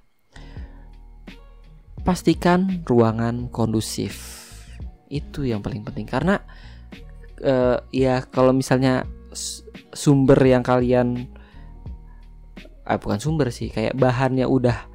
Pastikan 2.03 2.83
ruangan 2.83 3.47
kondusif. 3.47 4.43
Itu 5.07 5.47
yang 5.47 5.63
paling 5.63 5.87
penting 5.87 6.03
karena 6.03 6.43
uh, 7.39 7.79
ya 7.95 8.27
kalau 8.27 8.51
misalnya 8.51 9.07
sumber 9.95 10.35
yang 10.43 10.67
kalian 10.67 11.31
ah 12.85 13.01
bukan 13.01 13.17
sumber 13.17 13.49
sih, 13.49 13.73
kayak 13.73 13.97
bahannya 13.97 14.45
udah 14.45 14.93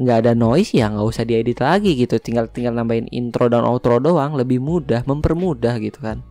nggak 0.00 0.16
ada 0.24 0.32
noise 0.32 0.72
ya 0.72 0.88
nggak 0.88 1.06
usah 1.06 1.28
diedit 1.28 1.60
lagi 1.60 1.92
gitu. 1.94 2.16
Tinggal 2.16 2.48
tinggal 2.48 2.72
nambahin 2.72 3.06
intro 3.12 3.46
dan 3.52 3.62
outro 3.62 4.00
doang 4.00 4.34
lebih 4.34 4.58
mudah 4.58 5.04
mempermudah 5.04 5.76
gitu 5.78 6.00
kan. 6.00 6.24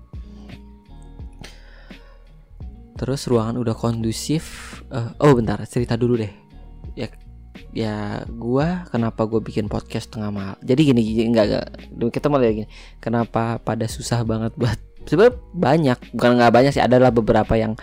Terus 2.99 3.29
ruangan 3.29 3.55
udah 3.61 3.77
kondusif 3.77 4.43
uh, 4.91 5.13
oh 5.23 5.37
bentar 5.37 5.61
cerita 5.69 5.95
dulu 5.95 6.19
deh. 6.19 6.33
Ya 6.97 7.07
ya 7.69 8.25
gua 8.25 8.89
kenapa 8.89 9.29
gue 9.29 9.45
bikin 9.45 9.69
podcast 9.69 10.09
tengah 10.09 10.33
malam 10.33 10.57
jadi 10.65 10.89
gini, 10.89 11.05
gini 11.05 11.29
enggak 11.29 11.69
kita 12.09 12.25
mau 12.25 12.41
lihat 12.41 12.65
gini 12.65 12.69
kenapa 12.97 13.61
pada 13.61 13.85
susah 13.85 14.25
banget 14.25 14.57
buat 14.57 14.88
sebenarnya 15.07 15.35
banyak 15.55 15.99
bukan 16.15 16.31
nggak 16.39 16.53
banyak 16.53 16.71
sih 16.75 16.83
adalah 16.83 17.11
beberapa 17.13 17.55
yang 17.55 17.75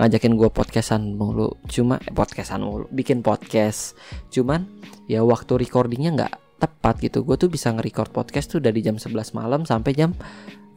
ngajakin 0.00 0.34
gue 0.34 0.50
podcastan 0.50 1.14
mulu. 1.14 1.54
Cuma 1.70 2.00
eh, 2.02 2.14
podcastan 2.14 2.64
mulu 2.64 2.90
bikin 2.90 3.22
podcast. 3.22 3.94
Cuman 4.32 4.66
ya 5.06 5.22
waktu 5.22 5.60
recordingnya 5.60 6.10
nggak 6.16 6.32
tepat 6.58 6.98
gitu. 7.04 7.22
Gue 7.22 7.36
tuh 7.38 7.52
bisa 7.52 7.70
nge-record 7.70 8.10
podcast 8.10 8.56
tuh 8.56 8.60
dari 8.62 8.82
jam 8.82 8.98
11 8.98 9.36
malam 9.36 9.62
sampai 9.68 9.92
jam 9.94 10.10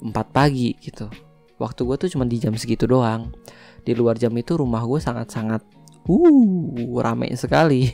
4 0.04 0.14
pagi 0.30 0.78
gitu. 0.84 1.10
Waktu 1.58 1.82
gue 1.82 1.96
tuh 2.06 2.10
cuma 2.14 2.30
di 2.30 2.38
jam 2.38 2.54
segitu 2.54 2.86
doang. 2.86 3.34
Di 3.82 3.98
luar 3.98 4.20
jam 4.20 4.36
itu 4.38 4.60
rumah 4.60 4.84
gue 4.86 5.02
sangat-sangat 5.02 5.64
uh 6.08 7.02
rame 7.02 7.34
sekali. 7.34 7.88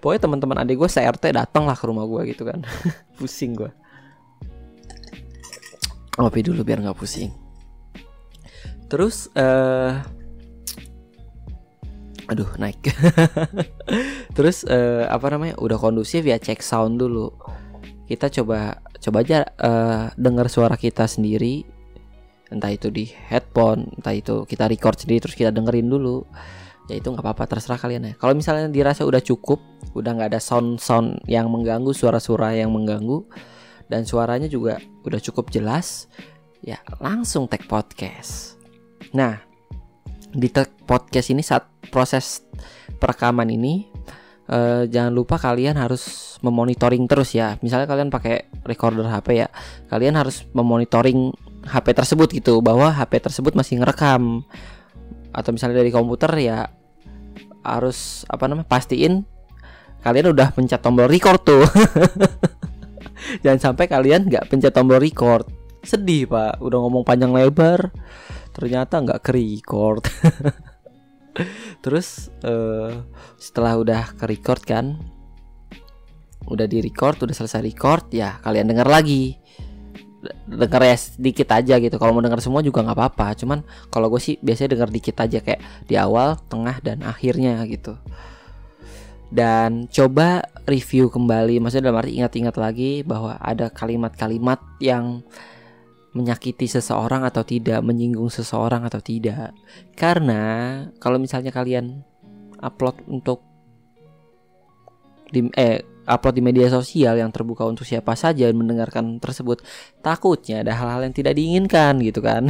Pokoknya 0.00 0.20
teman-teman 0.24 0.64
adik 0.64 0.80
gue 0.80 0.88
CRT 0.88 1.36
datang 1.36 1.68
lah 1.68 1.76
ke 1.76 1.84
rumah 1.84 2.08
gue 2.08 2.34
gitu 2.34 2.48
kan. 2.48 2.64
Pusing 3.20 3.54
gue 3.54 3.85
ngopi 6.16 6.40
dulu 6.40 6.64
biar 6.64 6.80
nggak 6.80 6.96
pusing. 6.96 7.30
Terus 8.86 9.28
uh, 9.36 10.00
aduh 12.26 12.50
naik. 12.58 12.80
Terus 14.36 14.66
uh, 14.66 15.06
apa 15.10 15.26
namanya 15.34 15.58
udah 15.58 15.78
kondusif 15.78 16.22
ya 16.26 16.38
cek 16.38 16.62
sound 16.62 16.98
dulu. 16.98 17.30
Kita 18.06 18.30
coba 18.30 18.78
coba 19.02 19.18
aja 19.22 19.46
uh, 19.60 20.10
dengar 20.14 20.46
suara 20.50 20.74
kita 20.78 21.06
sendiri. 21.06 21.66
Entah 22.46 22.70
itu 22.70 22.94
di 22.94 23.10
headphone 23.10 23.90
entah 23.98 24.14
itu 24.14 24.46
kita 24.46 24.70
record 24.70 25.02
sendiri 25.02 25.18
terus 25.26 25.36
kita 25.38 25.50
dengerin 25.50 25.90
dulu. 25.90 26.22
Ya 26.86 27.02
itu 27.02 27.10
nggak 27.10 27.26
apa-apa 27.26 27.50
terserah 27.50 27.82
kalian 27.82 28.06
ya. 28.06 28.14
Kalau 28.14 28.38
misalnya 28.38 28.70
dirasa 28.70 29.02
udah 29.02 29.18
cukup 29.18 29.58
udah 29.98 30.14
nggak 30.14 30.30
ada 30.30 30.40
sound 30.42 30.78
sound 30.78 31.18
yang 31.26 31.50
mengganggu 31.50 31.90
suara-suara 31.90 32.54
yang 32.54 32.70
mengganggu 32.70 33.26
dan 33.86 34.02
suaranya 34.06 34.50
juga 34.50 34.78
udah 35.06 35.20
cukup 35.22 35.50
jelas. 35.50 36.10
Ya 36.64 36.82
langsung 36.98 37.46
tag 37.46 37.64
podcast. 37.70 38.58
Nah 39.14 39.38
di 40.34 40.48
tag 40.50 40.72
podcast 40.84 41.30
ini 41.30 41.40
saat 41.40 41.68
proses 41.88 42.42
perekaman 42.98 43.46
ini 43.46 43.86
uh, 44.50 44.84
jangan 44.90 45.12
lupa 45.14 45.38
kalian 45.38 45.78
harus 45.78 46.36
memonitoring 46.42 47.06
terus 47.06 47.34
ya. 47.36 47.54
Misalnya 47.62 47.86
kalian 47.86 48.10
pakai 48.10 48.50
recorder 48.66 49.06
HP 49.06 49.46
ya 49.46 49.48
kalian 49.86 50.18
harus 50.18 50.42
memonitoring 50.50 51.30
HP 51.66 51.86
tersebut 51.94 52.28
gitu 52.34 52.62
bahwa 52.62 52.90
HP 52.90 53.22
tersebut 53.22 53.54
masih 53.54 53.78
ngerekam. 53.78 54.42
Atau 55.30 55.52
misalnya 55.54 55.84
dari 55.84 55.92
komputer 55.94 56.32
ya 56.40 56.66
harus 57.66 58.22
apa 58.30 58.46
namanya 58.46 58.70
pastiin 58.70 59.26
kalian 60.06 60.30
udah 60.30 60.54
pencet 60.54 60.78
tombol 60.78 61.10
record 61.10 61.42
tuh 61.42 61.66
jangan 63.44 63.72
sampai 63.72 63.86
kalian 63.90 64.28
nggak 64.28 64.46
pencet 64.50 64.72
tombol 64.74 65.00
record. 65.00 65.46
Sedih 65.82 66.26
pak. 66.26 66.58
Udah 66.60 66.78
ngomong 66.82 67.06
panjang 67.06 67.30
lebar 67.30 67.94
ternyata 68.56 69.04
nggak 69.04 69.20
ke 69.20 69.30
record 69.36 70.00
terus 71.84 72.32
uh, 72.40 73.04
setelah 73.36 73.76
udah 73.76 74.16
ke 74.16 74.24
record 74.24 74.64
kan 74.64 74.96
udah 76.48 76.64
di 76.64 76.80
record 76.80 77.20
udah 77.20 77.36
selesai 77.36 77.60
record 77.60 78.08
ya 78.16 78.40
kalian 78.40 78.72
dengar 78.72 78.88
lagi. 78.88 79.36
Denger 80.26 80.82
ya 80.82 80.96
sedikit 80.98 81.54
aja 81.54 81.78
gitu. 81.78 82.02
Kalau 82.02 82.10
mau 82.10 82.22
denger 82.22 82.42
semua 82.42 82.62
juga 82.62 82.82
nggak 82.82 82.98
apa-apa. 82.98 83.34
Cuman 83.38 83.62
kalau 83.90 84.10
gue 84.10 84.18
sih 84.18 84.34
biasanya 84.42 84.74
denger 84.78 84.90
dikit 84.90 85.16
aja 85.22 85.38
kayak 85.38 85.62
di 85.86 85.94
awal 85.94 86.38
tengah 86.50 86.82
dan 86.82 87.02
akhirnya 87.06 87.62
gitu 87.66 87.94
dan 89.30 89.90
coba 89.90 90.46
review 90.70 91.10
kembali 91.10 91.58
maksudnya 91.58 91.90
dalam 91.90 92.02
arti 92.02 92.18
ingat-ingat 92.18 92.56
lagi 92.58 93.02
bahwa 93.02 93.34
ada 93.42 93.70
kalimat-kalimat 93.70 94.62
yang 94.78 95.26
menyakiti 96.16 96.64
seseorang 96.64 97.28
atau 97.28 97.44
tidak 97.44 97.84
menyinggung 97.84 98.32
seseorang 98.32 98.88
atau 98.88 99.04
tidak. 99.04 99.52
Karena 99.92 100.80
kalau 100.96 101.20
misalnya 101.20 101.52
kalian 101.52 102.00
upload 102.56 103.04
untuk 103.04 103.44
di 105.28 105.44
eh 105.58 105.84
upload 106.08 106.38
di 106.38 106.42
media 106.42 106.72
sosial 106.72 107.20
yang 107.20 107.28
terbuka 107.28 107.68
untuk 107.68 107.84
siapa 107.84 108.16
saja 108.16 108.48
dan 108.48 108.56
mendengarkan 108.56 109.18
tersebut 109.18 109.60
takutnya 110.00 110.62
ada 110.64 110.72
hal-hal 110.72 111.04
yang 111.04 111.12
tidak 111.12 111.36
diinginkan 111.36 112.00
gitu 112.00 112.24
kan. 112.24 112.48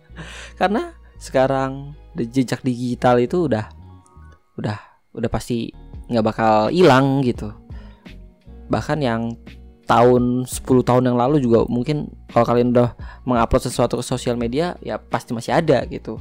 Karena 0.60 0.96
sekarang 1.20 1.92
jejak 2.16 2.64
digital 2.64 3.20
itu 3.20 3.44
udah 3.44 3.68
udah 4.56 4.78
udah 5.12 5.30
pasti 5.30 5.68
nggak 6.12 6.26
bakal 6.26 6.68
hilang 6.68 7.24
gitu 7.24 7.50
bahkan 8.68 9.00
yang 9.00 9.34
tahun 9.88 10.46
10 10.46 10.88
tahun 10.88 11.04
yang 11.12 11.18
lalu 11.18 11.42
juga 11.42 11.66
mungkin 11.66 12.08
kalau 12.30 12.46
kalian 12.46 12.72
udah 12.72 12.94
mengupload 13.26 13.62
sesuatu 13.64 13.98
ke 14.00 14.04
sosial 14.04 14.38
media 14.38 14.78
ya 14.80 14.96
pasti 14.96 15.34
masih 15.34 15.52
ada 15.52 15.84
gitu 15.90 16.16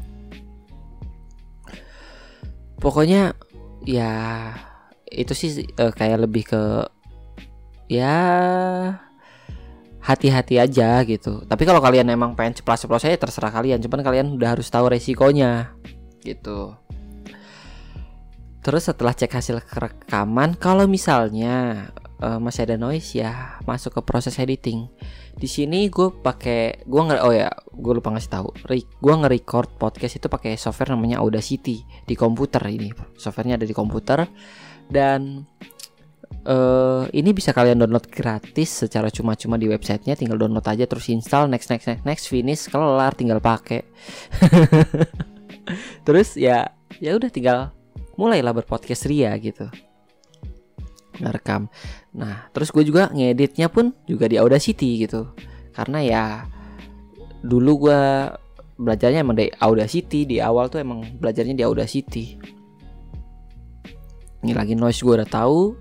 pokoknya 2.82 3.38
ya 3.86 4.12
itu 5.12 5.34
sih 5.36 5.68
uh, 5.78 5.92
kayak 5.94 6.26
lebih 6.26 6.44
ke 6.48 6.64
ya 7.92 8.18
hati-hati 10.02 10.58
aja 10.58 11.06
gitu. 11.06 11.46
Tapi 11.46 11.64
kalau 11.64 11.84
kalian 11.84 12.10
emang 12.10 12.34
pengen 12.34 12.58
ceplos-ceplos 12.58 13.06
saya 13.06 13.16
terserah 13.20 13.54
kalian. 13.54 13.78
Cuman 13.84 14.02
kalian 14.02 14.34
udah 14.34 14.58
harus 14.58 14.68
tahu 14.68 14.90
resikonya 14.90 15.78
gitu. 16.26 16.74
Terus 18.62 18.84
setelah 18.86 19.18
cek 19.18 19.34
hasil 19.34 19.58
rekaman, 19.74 20.54
kalau 20.54 20.86
misalnya 20.86 21.90
uh, 22.22 22.38
masih 22.38 22.70
ada 22.70 22.78
noise 22.78 23.18
ya 23.18 23.58
masuk 23.66 23.98
ke 23.98 24.02
proses 24.06 24.38
editing. 24.38 24.86
Di 25.34 25.50
sini 25.50 25.90
gue 25.90 26.14
pakai 26.14 26.86
gue 26.86 27.02
nggak 27.02 27.22
oh 27.26 27.34
ya 27.34 27.50
gue 27.74 27.94
lupa 27.98 28.14
ngasih 28.14 28.32
tahu. 28.32 28.50
Gue 29.02 29.14
nge-record 29.18 29.82
podcast 29.82 30.22
itu 30.22 30.30
pakai 30.30 30.56
software 30.62 30.94
namanya 30.94 31.20
Audacity 31.20 31.82
di 32.06 32.14
komputer 32.14 32.62
ini. 32.70 32.94
Softwarenya 33.18 33.58
ada 33.58 33.66
di 33.66 33.74
komputer 33.74 34.30
dan 34.94 35.50
uh, 36.46 37.10
ini 37.12 37.34
bisa 37.34 37.56
kalian 37.56 37.82
download 37.82 38.06
gratis 38.10 38.86
secara 38.86 39.10
cuma-cuma 39.10 39.58
di 39.58 39.70
websitenya 39.70 40.14
tinggal 40.18 40.38
download 40.38 40.66
aja 40.66 40.86
terus 40.86 41.10
install 41.10 41.50
next 41.50 41.70
next 41.70 41.88
next 41.90 42.04
next 42.06 42.26
finish 42.30 42.68
kelar 42.68 43.14
tinggal 43.14 43.40
pakai 43.40 43.86
terus 46.06 46.36
ya 46.36 46.74
ya 47.00 47.16
udah 47.16 47.30
tinggal 47.30 47.72
mulailah 48.16 48.56
berpodcast 48.56 49.08
ria 49.08 49.36
gitu. 49.40 49.68
Ngerekam. 51.22 51.68
Nah 52.18 52.50
terus 52.56 52.72
gue 52.72 52.84
juga 52.88 53.12
ngeditnya 53.12 53.68
pun 53.68 53.94
juga 54.08 54.26
di 54.28 54.40
Audacity 54.40 55.06
gitu. 55.06 55.32
Karena 55.72 56.00
ya 56.04 56.24
dulu 57.42 57.88
gue 57.88 58.02
belajarnya 58.82 59.22
emang 59.22 59.38
di 59.38 59.48
Audacity. 59.52 60.26
Di 60.26 60.38
awal 60.42 60.68
tuh 60.68 60.82
emang 60.82 61.06
belajarnya 61.20 61.56
di 61.56 61.64
Audacity. 61.64 62.26
Ngilangin 64.42 64.80
noise 64.80 65.02
gue 65.04 65.14
udah 65.22 65.30
tahu. 65.30 65.78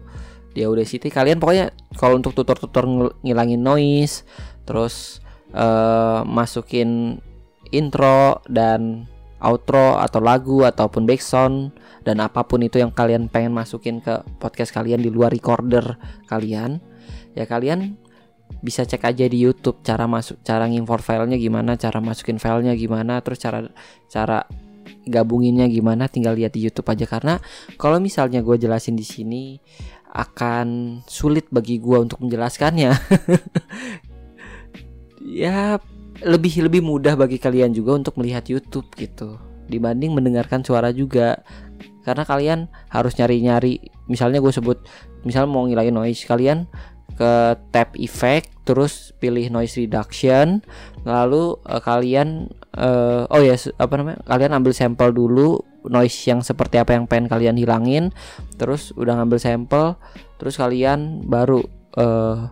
Di 0.50 0.66
Audacity 0.66 1.08
kalian 1.08 1.38
pokoknya 1.38 1.70
kalau 1.94 2.18
untuk 2.18 2.34
tutor-tutor 2.34 3.14
ngilangin 3.22 3.62
noise 3.62 4.26
terus 4.66 5.22
uh, 5.54 6.26
masukin 6.26 7.22
intro 7.70 8.42
dan 8.50 9.06
outro 9.40 9.96
atau 9.96 10.20
lagu 10.20 10.64
ataupun 10.64 11.08
background 11.08 11.72
dan 12.04 12.20
apa 12.20 12.44
pun 12.44 12.60
itu 12.64 12.80
yang 12.80 12.92
kalian 12.92 13.28
pengen 13.28 13.52
masukin 13.52 14.00
ke 14.00 14.24
podcast 14.40 14.72
kalian 14.72 15.00
di 15.00 15.12
luar 15.12 15.32
recorder 15.32 15.96
kalian 16.28 16.80
ya 17.36 17.44
kalian 17.44 17.96
bisa 18.60 18.82
cek 18.82 19.06
aja 19.06 19.24
di 19.30 19.38
YouTube 19.40 19.80
cara 19.86 20.10
masuk 20.10 20.42
cara 20.42 20.66
ngimport 20.66 21.00
filenya 21.00 21.38
gimana, 21.38 21.78
cara 21.78 22.02
masukin 22.02 22.42
filenya 22.42 22.74
gimana, 22.74 23.22
terus 23.22 23.38
cara 23.38 23.62
cara 24.10 24.44
gabunginnya 25.06 25.70
gimana 25.70 26.10
tinggal 26.10 26.36
lihat 26.36 26.52
di 26.52 26.66
YouTube 26.66 26.90
aja 26.90 27.06
karena 27.06 27.38
kalau 27.78 28.02
misalnya 28.02 28.42
gue 28.42 28.58
jelasin 28.58 28.98
di 28.98 29.06
sini 29.06 29.56
akan 30.10 31.00
sulit 31.06 31.46
bagi 31.48 31.78
gue 31.78 31.96
untuk 31.96 32.18
menjelaskannya. 32.20 32.90
ya 35.42 35.78
lebih 36.24 36.68
lebih 36.68 36.82
mudah 36.84 37.16
bagi 37.16 37.40
kalian 37.40 37.72
juga 37.72 37.96
untuk 37.96 38.16
melihat 38.20 38.44
YouTube 38.48 38.88
gitu. 38.96 39.40
Dibanding 39.70 40.12
mendengarkan 40.12 40.64
suara 40.64 40.90
juga. 40.92 41.40
Karena 42.00 42.24
kalian 42.24 42.58
harus 42.88 43.12
nyari-nyari 43.20 43.78
misalnya 44.08 44.40
gue 44.40 44.50
sebut 44.50 44.80
misal 45.22 45.44
mau 45.46 45.68
ngilangin 45.68 45.94
noise 45.94 46.24
kalian 46.24 46.64
ke 47.20 47.32
tab 47.68 47.92
effect 48.00 48.48
terus 48.64 49.12
pilih 49.20 49.52
noise 49.52 49.76
reduction 49.76 50.64
lalu 51.04 51.60
uh, 51.68 51.82
kalian 51.84 52.48
uh, 52.72 53.28
oh 53.28 53.44
ya 53.44 53.60
apa 53.76 53.94
namanya 54.00 54.24
kalian 54.24 54.56
ambil 54.56 54.72
sampel 54.72 55.12
dulu 55.12 55.60
noise 55.84 56.16
yang 56.24 56.40
seperti 56.40 56.80
apa 56.80 56.96
yang 56.96 57.04
pengen 57.04 57.28
kalian 57.28 57.56
hilangin 57.60 58.14
terus 58.56 58.96
udah 58.96 59.20
ngambil 59.20 59.36
sampel 59.36 60.00
terus 60.40 60.56
kalian 60.56 61.20
baru 61.28 61.60
uh, 62.00 62.48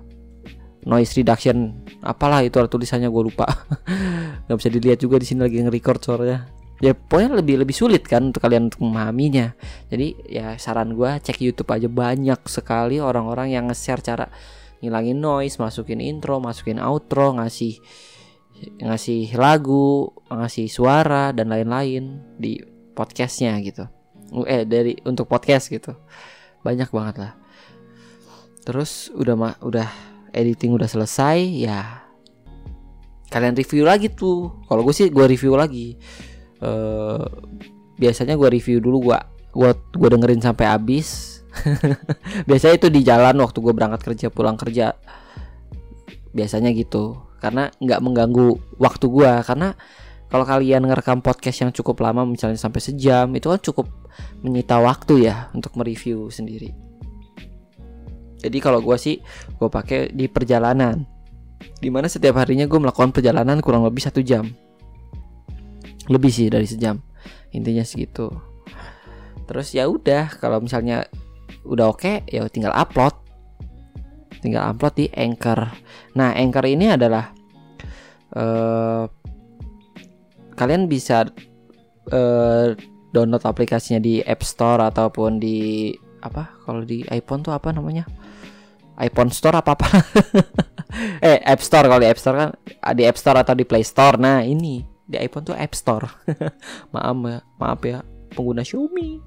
noise 0.88 1.12
reduction 1.20 1.84
apalah 2.00 2.40
itu 2.40 2.56
tulisannya 2.56 3.12
gue 3.12 3.22
lupa. 3.28 3.44
Nggak 4.48 4.56
bisa 4.56 4.70
dilihat 4.72 4.98
juga 5.04 5.20
di 5.20 5.26
sini 5.28 5.44
lagi 5.44 5.60
nge-record 5.60 6.00
suaranya. 6.00 6.48
Ya 6.80 6.96
pokoknya 6.96 7.42
lebih 7.44 7.60
lebih 7.60 7.76
sulit 7.76 8.06
kan 8.08 8.32
untuk 8.32 8.40
kalian 8.40 8.72
untuk 8.72 8.80
memahaminya. 8.80 9.52
Jadi 9.92 10.16
ya 10.32 10.56
saran 10.56 10.96
gue 10.96 11.20
cek 11.20 11.44
YouTube 11.44 11.68
aja. 11.68 11.86
Banyak 11.92 12.48
sekali 12.48 12.96
orang-orang 13.04 13.52
yang 13.52 13.68
nge-share 13.68 14.00
cara 14.00 14.26
ngilangin 14.80 15.20
noise 15.20 15.60
masukin 15.60 16.00
intro 16.00 16.38
masukin 16.38 16.78
outro 16.78 17.34
ngasih 17.34 17.82
ngasih 18.78 19.34
lagu 19.34 20.14
ngasih 20.30 20.70
suara 20.70 21.34
dan 21.34 21.50
lain-lain 21.52 22.22
di 22.40 22.62
podcastnya 22.96 23.60
gitu. 23.60 23.84
Eh 24.48 24.64
dari 24.64 24.96
untuk 25.04 25.28
podcast 25.28 25.68
gitu. 25.68 25.92
Banyak 26.64 26.88
banget 26.88 27.16
lah. 27.20 27.32
Terus 28.64 29.12
udah 29.12 29.34
mah 29.34 29.54
udah 29.60 30.07
editing 30.32 30.74
udah 30.76 30.88
selesai 30.90 31.38
ya 31.40 32.08
kalian 33.28 33.54
review 33.54 33.84
lagi 33.84 34.08
tuh. 34.12 34.64
Kalau 34.66 34.82
gue 34.84 34.94
sih 34.96 35.12
gue 35.12 35.24
review 35.28 35.54
lagi. 35.54 35.96
Uh, 36.58 37.22
biasanya 38.00 38.34
gue 38.34 38.48
review 38.50 38.82
dulu 38.82 39.12
gue 39.12 39.18
gue 39.54 39.70
gue 39.72 40.08
dengerin 40.08 40.42
sampai 40.42 40.66
habis. 40.68 41.40
Biasanya 42.48 42.74
itu 42.76 42.88
di 42.92 43.00
jalan 43.02 43.34
waktu 43.40 43.58
gue 43.58 43.72
berangkat 43.72 44.00
kerja 44.04 44.26
pulang 44.32 44.56
kerja. 44.56 44.96
Biasanya 46.32 46.72
gitu. 46.76 47.20
Karena 47.38 47.70
nggak 47.78 48.00
mengganggu 48.02 48.78
waktu 48.80 49.06
gue 49.06 49.32
karena 49.46 49.76
kalau 50.28 50.44
kalian 50.44 50.84
ngerekam 50.84 51.24
podcast 51.24 51.64
yang 51.64 51.72
cukup 51.72 52.04
lama 52.04 52.28
misalnya 52.28 52.60
sampai 52.60 52.84
sejam 52.84 53.32
itu 53.32 53.48
kan 53.48 53.60
cukup 53.64 53.86
menyita 54.44 54.76
waktu 54.76 55.30
ya 55.30 55.48
untuk 55.56 55.72
mereview 55.72 56.28
sendiri 56.28 56.87
jadi 58.38 58.58
kalau 58.62 58.82
gue 58.82 58.96
sih 58.98 59.18
gue 59.58 59.68
pakai 59.68 60.14
di 60.14 60.26
perjalanan. 60.30 61.04
Di 61.58 61.90
mana 61.90 62.06
setiap 62.06 62.38
harinya 62.38 62.70
gue 62.70 62.78
melakukan 62.78 63.10
perjalanan 63.10 63.58
kurang 63.58 63.82
lebih 63.82 64.02
satu 64.02 64.22
jam. 64.22 64.46
Lebih 66.06 66.30
sih 66.30 66.46
dari 66.46 66.66
sejam. 66.66 67.02
Intinya 67.50 67.82
segitu 67.82 68.30
terus 69.48 69.72
ya 69.72 69.88
udah 69.88 70.28
kalau 70.36 70.60
misalnya 70.60 71.08
udah 71.64 71.88
oke 71.88 72.04
okay, 72.04 72.16
ya 72.28 72.44
tinggal 72.52 72.76
upload. 72.76 73.16
Tinggal 74.44 74.70
upload 74.70 74.94
di 74.94 75.06
Anchor. 75.16 75.72
Nah 76.14 76.36
Anchor 76.36 76.68
ini 76.68 76.92
adalah 76.92 77.32
uh, 78.36 79.08
kalian 80.54 80.86
bisa 80.86 81.26
uh, 82.12 82.76
download 83.10 83.42
aplikasinya 83.42 83.98
di 83.98 84.20
App 84.20 84.44
Store 84.44 84.84
ataupun 84.84 85.40
di 85.40 85.90
apa 86.20 86.60
kalau 86.68 86.84
di 86.84 87.02
iPhone 87.08 87.40
tuh 87.40 87.56
apa 87.56 87.72
namanya 87.72 88.04
iPhone 88.98 89.30
Store 89.30 89.56
apa 89.58 89.72
apa? 89.78 89.88
Eh 91.20 91.38
App 91.44 91.60
Store 91.60 91.84
kalau 91.84 92.00
di 92.00 92.08
App 92.08 92.16
Store 92.16 92.36
kan 92.40 92.50
di 92.96 93.04
App 93.04 93.20
Store 93.20 93.38
atau 93.44 93.52
di 93.52 93.68
Play 93.68 93.84
Store. 93.84 94.16
Nah 94.16 94.40
ini 94.40 94.80
di 95.04 95.20
iPhone 95.20 95.44
tuh 95.44 95.54
App 95.54 95.76
Store. 95.76 96.08
Maaf 96.96 97.16
ya 97.28 97.38
maaf 97.60 97.80
ya 97.84 98.00
pengguna 98.32 98.64
Xiaomi. 98.64 99.20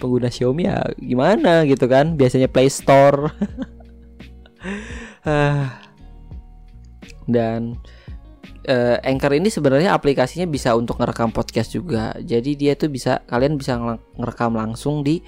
Pengguna 0.00 0.32
Xiaomi 0.32 0.64
ya 0.64 0.80
gimana 0.96 1.68
gitu 1.68 1.84
kan 1.84 2.16
biasanya 2.16 2.48
Play 2.48 2.72
Store. 2.72 3.28
Dan 7.28 7.76
uh, 8.68 8.96
Anchor 9.02 9.32
ini 9.36 9.48
sebenarnya 9.50 9.94
aplikasinya 9.94 10.46
bisa 10.48 10.74
untuk 10.74 10.98
ngerekam 10.98 11.30
podcast 11.30 11.76
juga. 11.76 12.16
Jadi 12.20 12.56
dia 12.56 12.72
tuh 12.74 12.88
bisa 12.88 13.22
kalian 13.28 13.60
bisa 13.60 13.78
ngerekam 14.16 14.56
langsung 14.56 15.04
di 15.04 15.22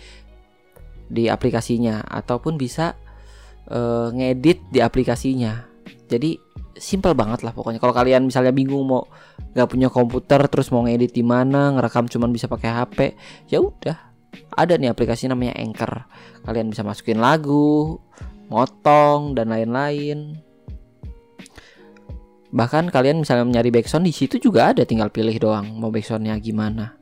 di 1.04 1.28
aplikasinya 1.28 2.00
ataupun 2.09 2.57
bisa 2.57 2.96
uh, 3.70 4.09
ngedit 4.12 4.61
di 4.68 4.81
aplikasinya. 4.83 5.64
Jadi 6.09 6.37
simple 6.77 7.14
banget 7.14 7.46
lah 7.46 7.55
pokoknya. 7.55 7.79
Kalau 7.79 7.94
kalian 7.94 8.27
misalnya 8.29 8.50
bingung 8.50 8.85
mau 8.85 9.07
nggak 9.55 9.68
punya 9.70 9.88
komputer 9.88 10.40
terus 10.50 10.74
mau 10.74 10.83
ngedit 10.83 11.14
di 11.14 11.22
mana 11.22 11.70
ngerekam 11.79 12.11
cuman 12.11 12.31
bisa 12.35 12.50
pakai 12.50 12.70
HP 12.70 12.98
ya 13.48 13.62
udah. 13.62 13.96
Ada 14.55 14.74
nih 14.79 14.90
aplikasi 14.90 15.31
namanya 15.31 15.55
Anchor. 15.55 16.11
Kalian 16.42 16.70
bisa 16.70 16.83
masukin 16.83 17.22
lagu 17.22 18.03
motong 18.50 19.38
dan 19.38 19.55
lain-lain. 19.55 20.42
Bahkan 22.55 22.90
kalian 22.94 23.22
misalnya 23.22 23.59
nyari 23.59 23.70
backsound 23.74 24.07
di 24.07 24.14
situ 24.14 24.38
juga 24.38 24.74
ada. 24.74 24.83
Tinggal 24.87 25.11
pilih 25.11 25.35
doang 25.38 25.74
mau 25.79 25.90
backsoundnya 25.90 26.38
gimana 26.38 26.94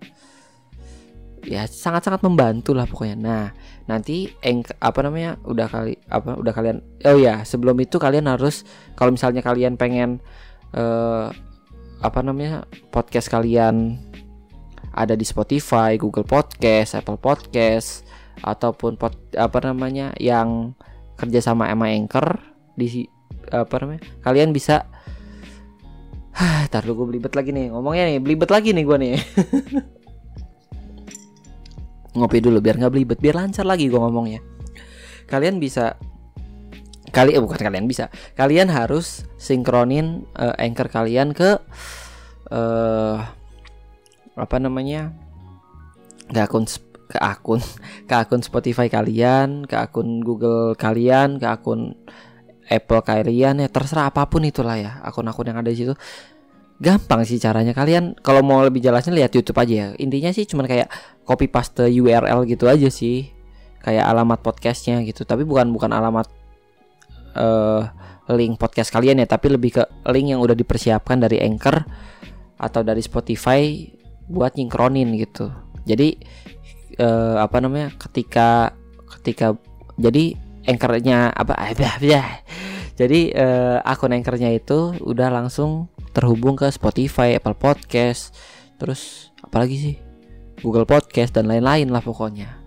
ya 1.43 1.67
sangat-sangat 1.67 2.23
membantu 2.23 2.73
lah 2.73 2.87
pokoknya. 2.87 3.17
Nah 3.19 3.45
nanti 3.91 4.31
eng 4.43 4.63
apa 4.79 5.03
namanya 5.03 5.39
udah 5.43 5.67
kali 5.67 5.99
apa 6.07 6.39
udah 6.39 6.53
kalian 6.55 6.79
oh 7.07 7.19
ya 7.19 7.43
sebelum 7.43 7.75
itu 7.83 7.99
kalian 7.99 8.31
harus 8.31 8.63
kalau 8.95 9.11
misalnya 9.11 9.43
kalian 9.43 9.75
pengen 9.75 10.23
uh, 10.75 11.31
apa 12.03 12.19
namanya 12.23 12.67
podcast 12.91 13.31
kalian 13.31 13.99
ada 14.93 15.17
di 15.17 15.25
Spotify, 15.25 15.97
Google 15.97 16.29
Podcast, 16.29 16.99
Apple 16.99 17.17
Podcast 17.17 18.05
ataupun 18.45 19.01
pod, 19.01 19.15
apa 19.37 19.59
namanya 19.65 20.13
yang 20.21 20.77
kerja 21.17 21.41
sama 21.41 21.71
sama 21.71 21.93
Anchor 21.93 22.41
di 22.75 23.07
apa 23.53 23.75
namanya 23.85 24.03
kalian 24.25 24.51
bisa 24.51 24.89
Tar 26.73 26.89
dulu 26.89 27.05
gue 27.05 27.17
belibet 27.17 27.33
lagi 27.37 27.53
nih 27.53 27.69
ngomongnya 27.71 28.09
nih 28.09 28.19
belibet 28.19 28.49
lagi 28.49 28.73
nih 28.73 28.85
gue 28.85 28.99
nih 28.99 29.15
ngopi 32.13 32.39
dulu 32.45 32.61
biar 32.61 32.77
nggak 32.77 32.93
belibet 32.93 33.19
biar 33.19 33.41
lancar 33.41 33.65
lagi 33.65 33.89
gue 33.89 34.01
ngomongnya. 34.01 34.41
Kalian 35.29 35.57
bisa 35.57 35.97
kali 37.13 37.37
eh, 37.37 37.41
bukan 37.41 37.61
kalian 37.61 37.89
bisa. 37.89 38.09
Kalian 38.37 38.73
harus 38.73 39.29
sinkronin 39.37 40.25
uh, 40.37 40.57
anchor 40.57 40.89
kalian 40.89 41.37
ke 41.37 41.61
uh, 42.53 43.17
apa 44.33 44.57
namanya 44.57 45.13
ke 46.33 46.41
akun 46.41 46.65
ke 47.13 47.19
akun 47.21 47.61
ke 48.09 48.15
akun 48.17 48.41
Spotify 48.41 48.89
kalian 48.89 49.69
ke 49.69 49.77
akun 49.77 50.25
Google 50.25 50.73
kalian 50.77 51.37
ke 51.37 51.47
akun 51.49 51.93
Apple 52.73 53.05
kalian 53.05 53.61
ya 53.61 53.69
terserah 53.69 54.09
apa 54.09 54.25
pun 54.25 54.41
itulah 54.49 54.81
ya 54.81 55.03
akun-akun 55.05 55.53
yang 55.53 55.61
ada 55.61 55.69
di 55.69 55.85
situ 55.85 55.95
gampang 56.83 57.23
sih 57.23 57.39
caranya. 57.39 57.71
Kalian 57.71 58.19
kalau 58.19 58.43
mau 58.43 58.59
lebih 58.67 58.83
jelasnya 58.83 59.15
lihat 59.15 59.31
YouTube 59.31 59.55
aja 59.63 59.71
ya. 59.71 59.89
Intinya 60.03 60.35
sih 60.35 60.43
cuman 60.43 60.67
kayak 60.67 60.91
copy 61.23 61.47
paste 61.47 61.87
URL 61.87 62.43
gitu 62.51 62.67
aja 62.67 62.91
sih. 62.91 63.31
Kayak 63.79 64.11
alamat 64.11 64.43
podcastnya 64.43 64.99
gitu. 65.07 65.23
Tapi 65.23 65.47
bukan 65.47 65.71
bukan 65.71 65.95
alamat 65.95 66.27
uh, 67.39 67.87
link 68.35 68.59
podcast 68.59 68.91
kalian 68.91 69.23
ya. 69.23 69.31
Tapi 69.31 69.55
lebih 69.55 69.79
ke 69.79 69.83
link 70.11 70.35
yang 70.35 70.43
udah 70.43 70.59
dipersiapkan 70.59 71.23
dari 71.23 71.39
Anchor 71.39 71.87
atau 72.59 72.83
dari 72.83 73.01
Spotify 73.01 73.87
buat 74.27 74.59
nyingkronin 74.59 75.15
gitu. 75.23 75.55
Jadi 75.87 76.19
uh, 76.99 77.39
apa 77.39 77.63
namanya 77.63 77.95
ketika 77.95 78.75
ketika 79.19 79.55
jadi 79.95 80.35
anchornya 80.67 81.31
apa? 81.31 81.55
Ya 82.03 82.43
jadi 83.01 83.21
uh, 83.39 83.79
akun 83.87 84.15
anchornya 84.15 84.51
itu 84.51 84.99
udah 84.99 85.31
langsung 85.31 85.92
terhubung 86.13 86.55
ke 86.55 86.69
Spotify, 86.69 87.37
Apple 87.37 87.57
Podcast, 87.57 88.37
terus 88.77 89.33
apalagi 89.41 89.77
sih 89.77 89.97
Google 90.61 90.87
Podcast 90.87 91.35
dan 91.35 91.49
lain-lain 91.49 91.89
lah 91.91 92.05
pokoknya. 92.05 92.61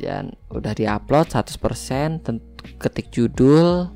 Dan 0.00 0.32
udah 0.48 0.72
diupload 0.72 1.28
100% 1.28 2.24
tentu 2.24 2.64
ketik 2.80 3.12
judul, 3.12 3.92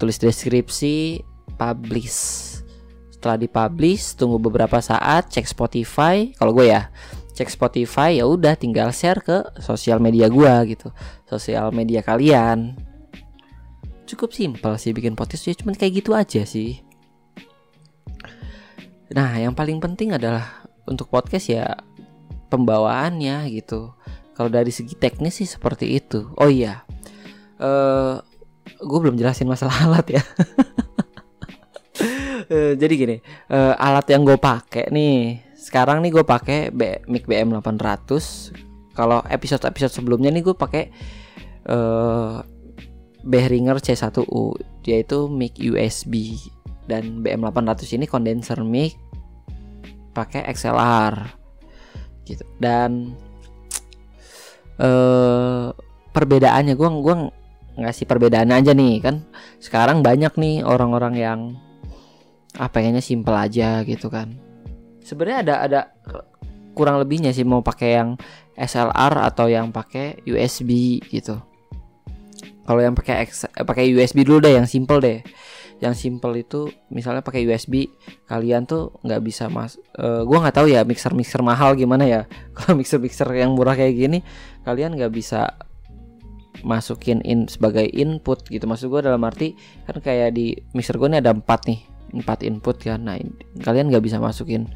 tulis 0.00 0.16
deskripsi, 0.16 1.20
publish. 1.60 2.18
Setelah 3.12 3.36
dipublish, 3.36 4.16
tunggu 4.16 4.40
beberapa 4.40 4.80
saat, 4.80 5.28
cek 5.28 5.44
Spotify. 5.44 6.32
Kalau 6.32 6.56
gue 6.56 6.72
ya, 6.72 6.88
cek 7.36 7.52
Spotify 7.52 8.16
ya 8.16 8.24
udah 8.24 8.56
tinggal 8.56 8.88
share 8.96 9.20
ke 9.20 9.44
sosial 9.60 10.00
media 10.00 10.32
gue 10.32 10.54
gitu, 10.72 10.88
sosial 11.28 11.68
media 11.76 12.00
kalian 12.00 12.80
cukup 14.10 14.34
simpel 14.34 14.74
sih 14.74 14.90
bikin 14.90 15.14
podcast 15.14 15.46
ya 15.46 15.54
cuman 15.54 15.78
kayak 15.78 16.02
gitu 16.02 16.10
aja 16.18 16.42
sih 16.42 16.82
nah 19.10 19.34
yang 19.34 19.52
paling 19.52 19.82
penting 19.82 20.14
adalah 20.14 20.64
untuk 20.86 21.10
podcast 21.10 21.50
ya 21.50 21.78
pembawaannya 22.50 23.46
gitu. 23.54 23.94
Kalau 24.34 24.48
dari 24.48 24.72
segi 24.72 24.96
teknis 24.96 25.42
sih 25.42 25.48
seperti 25.48 26.00
itu. 26.00 26.32
Oh 26.40 26.48
iya 26.48 26.86
uh, 27.60 28.14
gue 28.80 28.98
belum 28.98 29.20
jelasin 29.20 29.46
masalah 29.46 29.76
alat 29.86 30.06
ya. 30.18 30.22
Uh, 32.50 32.74
jadi 32.74 32.94
gini 32.96 33.16
uh, 33.52 33.76
alat 33.78 34.10
yang 34.10 34.26
gue 34.26 34.34
pakai 34.40 34.90
nih 34.90 35.38
sekarang 35.54 36.02
nih 36.02 36.10
gue 36.10 36.24
pakai 36.24 36.72
mic 37.06 37.28
BM 37.28 37.52
800 37.54 38.96
kalau 38.96 39.22
episode 39.28 39.62
episode 39.68 39.92
sebelumnya 39.94 40.34
nih 40.34 40.42
gue 40.42 40.56
pakai 40.56 40.90
uh, 41.70 42.42
Behringer 43.22 43.78
C1U 43.78 44.56
yaitu 44.88 45.28
mic 45.28 45.60
USB 45.60 46.40
dan 46.90 47.22
BM800 47.22 47.86
ini 47.94 48.10
kondenser 48.10 48.58
mic 48.66 48.98
pakai 50.10 50.42
XLR 50.50 51.14
gitu. 52.26 52.42
Dan 52.58 53.14
uh, 54.82 55.70
perbedaannya 56.10 56.74
gue 56.74 56.88
gua 56.98 57.30
ngasih 57.78 58.04
perbedaan 58.10 58.50
aja 58.50 58.74
nih 58.74 58.98
kan. 58.98 59.22
Sekarang 59.62 60.02
banyak 60.02 60.34
nih 60.34 60.66
orang-orang 60.66 61.14
yang 61.14 61.40
apa 62.58 62.82
kayaknya 62.82 63.02
simple 63.02 63.36
aja 63.38 63.86
gitu 63.86 64.10
kan. 64.10 64.34
Sebenarnya 65.06 65.38
ada 65.46 65.54
ada 65.62 65.80
kurang 66.74 66.98
lebihnya 66.98 67.30
sih 67.30 67.46
mau 67.46 67.62
pakai 67.62 67.90
yang 68.02 68.10
SLR 68.58 69.14
atau 69.30 69.46
yang 69.46 69.70
pakai 69.70 70.26
USB 70.26 71.00
gitu. 71.08 71.38
Kalau 72.66 72.80
yang 72.82 72.94
pakai 72.94 73.26
eh, 73.26 73.64
pakai 73.66 73.90
USB 73.94 74.22
dulu 74.22 74.44
deh 74.44 74.54
yang 74.60 74.68
simple 74.68 75.02
deh 75.02 75.18
yang 75.80 75.96
simple 75.96 76.36
itu 76.36 76.68
misalnya 76.92 77.24
pakai 77.24 77.48
USB 77.48 77.88
kalian 78.28 78.68
tuh 78.68 78.92
nggak 79.00 79.24
bisa 79.24 79.48
mas 79.48 79.80
uh, 79.96 80.22
gua 80.28 80.44
nggak 80.44 80.56
tahu 80.60 80.68
ya 80.68 80.84
mixer 80.84 81.16
mixer 81.16 81.40
mahal 81.40 81.72
gimana 81.72 82.04
ya. 82.04 82.20
Kalau 82.56 82.76
mixer 82.76 83.00
mixer 83.00 83.26
yang 83.32 83.56
murah 83.56 83.72
kayak 83.72 83.96
gini 83.96 84.20
kalian 84.68 84.94
nggak 84.94 85.08
bisa 85.08 85.56
masukin 86.60 87.24
in 87.24 87.48
sebagai 87.48 87.88
input 87.88 88.44
gitu. 88.52 88.68
Maksud 88.68 88.92
gua 88.92 89.00
dalam 89.00 89.24
arti 89.24 89.56
kan 89.88 89.96
kayak 90.04 90.36
di 90.36 90.52
mixer 90.76 91.00
gua 91.00 91.08
ini 91.08 91.24
ada 91.24 91.32
empat 91.32 91.64
nih 91.64 91.80
empat 92.10 92.44
input 92.44 92.76
kan 92.76 93.00
nah 93.06 93.16
kalian 93.62 93.88
nggak 93.88 94.02
bisa 94.02 94.18
masukin 94.18 94.66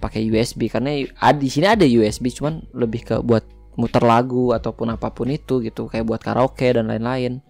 pakai 0.00 0.24
USB 0.32 0.72
karena 0.72 1.04
di 1.36 1.48
sini 1.52 1.68
ada 1.68 1.84
USB 1.84 2.32
cuman 2.32 2.64
lebih 2.72 3.04
ke 3.04 3.16
buat 3.20 3.44
muter 3.76 4.00
lagu 4.00 4.56
ataupun 4.56 4.96
apa 4.96 5.12
pun 5.12 5.28
itu 5.28 5.60
gitu. 5.60 5.84
Kayak 5.92 6.08
buat 6.08 6.20
karaoke 6.24 6.72
dan 6.72 6.88
lain-lain 6.88 7.44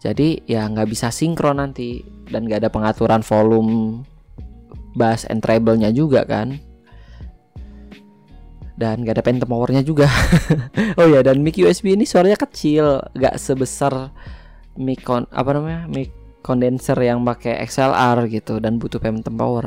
jadi 0.00 0.44
ya 0.44 0.68
nggak 0.68 0.88
bisa 0.92 1.08
sinkron 1.08 1.56
nanti 1.56 2.04
dan 2.28 2.44
nggak 2.44 2.66
ada 2.66 2.70
pengaturan 2.70 3.24
volume 3.24 4.04
bass 4.96 5.28
and 5.28 5.44
treble-nya 5.44 5.92
juga 5.92 6.24
kan. 6.24 6.56
Dan 8.76 9.08
gak 9.08 9.20
ada 9.20 9.24
phantom 9.24 9.48
powernya 9.48 9.80
juga. 9.80 10.08
Oh 11.00 11.08
ya 11.08 11.24
dan 11.24 11.40
mic 11.40 11.56
USB 11.56 11.96
ini 11.96 12.04
suaranya 12.04 12.36
kecil 12.36 13.00
gak 13.16 13.40
sebesar 13.40 14.12
mic 14.76 15.04
kon 15.04 15.24
apa 15.32 15.56
namanya 15.56 15.88
mic 15.88 16.12
condenser 16.44 16.96
yang 17.00 17.24
pakai 17.24 17.64
XLR 17.64 18.28
gitu 18.28 18.60
dan 18.60 18.76
butuh 18.76 19.00
phantom 19.00 19.36
power. 19.36 19.66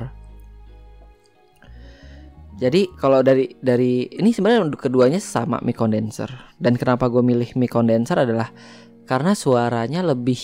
Jadi 2.60 2.92
kalau 3.00 3.24
dari 3.24 3.56
dari 3.64 4.06
ini 4.14 4.30
sebenarnya 4.30 4.78
keduanya 4.78 5.18
sama 5.18 5.58
mic 5.66 5.78
condenser. 5.78 6.30
Dan 6.62 6.78
kenapa 6.78 7.10
gue 7.10 7.26
milih 7.26 7.58
mic 7.58 7.74
condenser 7.74 8.22
adalah 8.22 8.54
karena 9.10 9.34
suaranya 9.34 10.06
lebih 10.06 10.38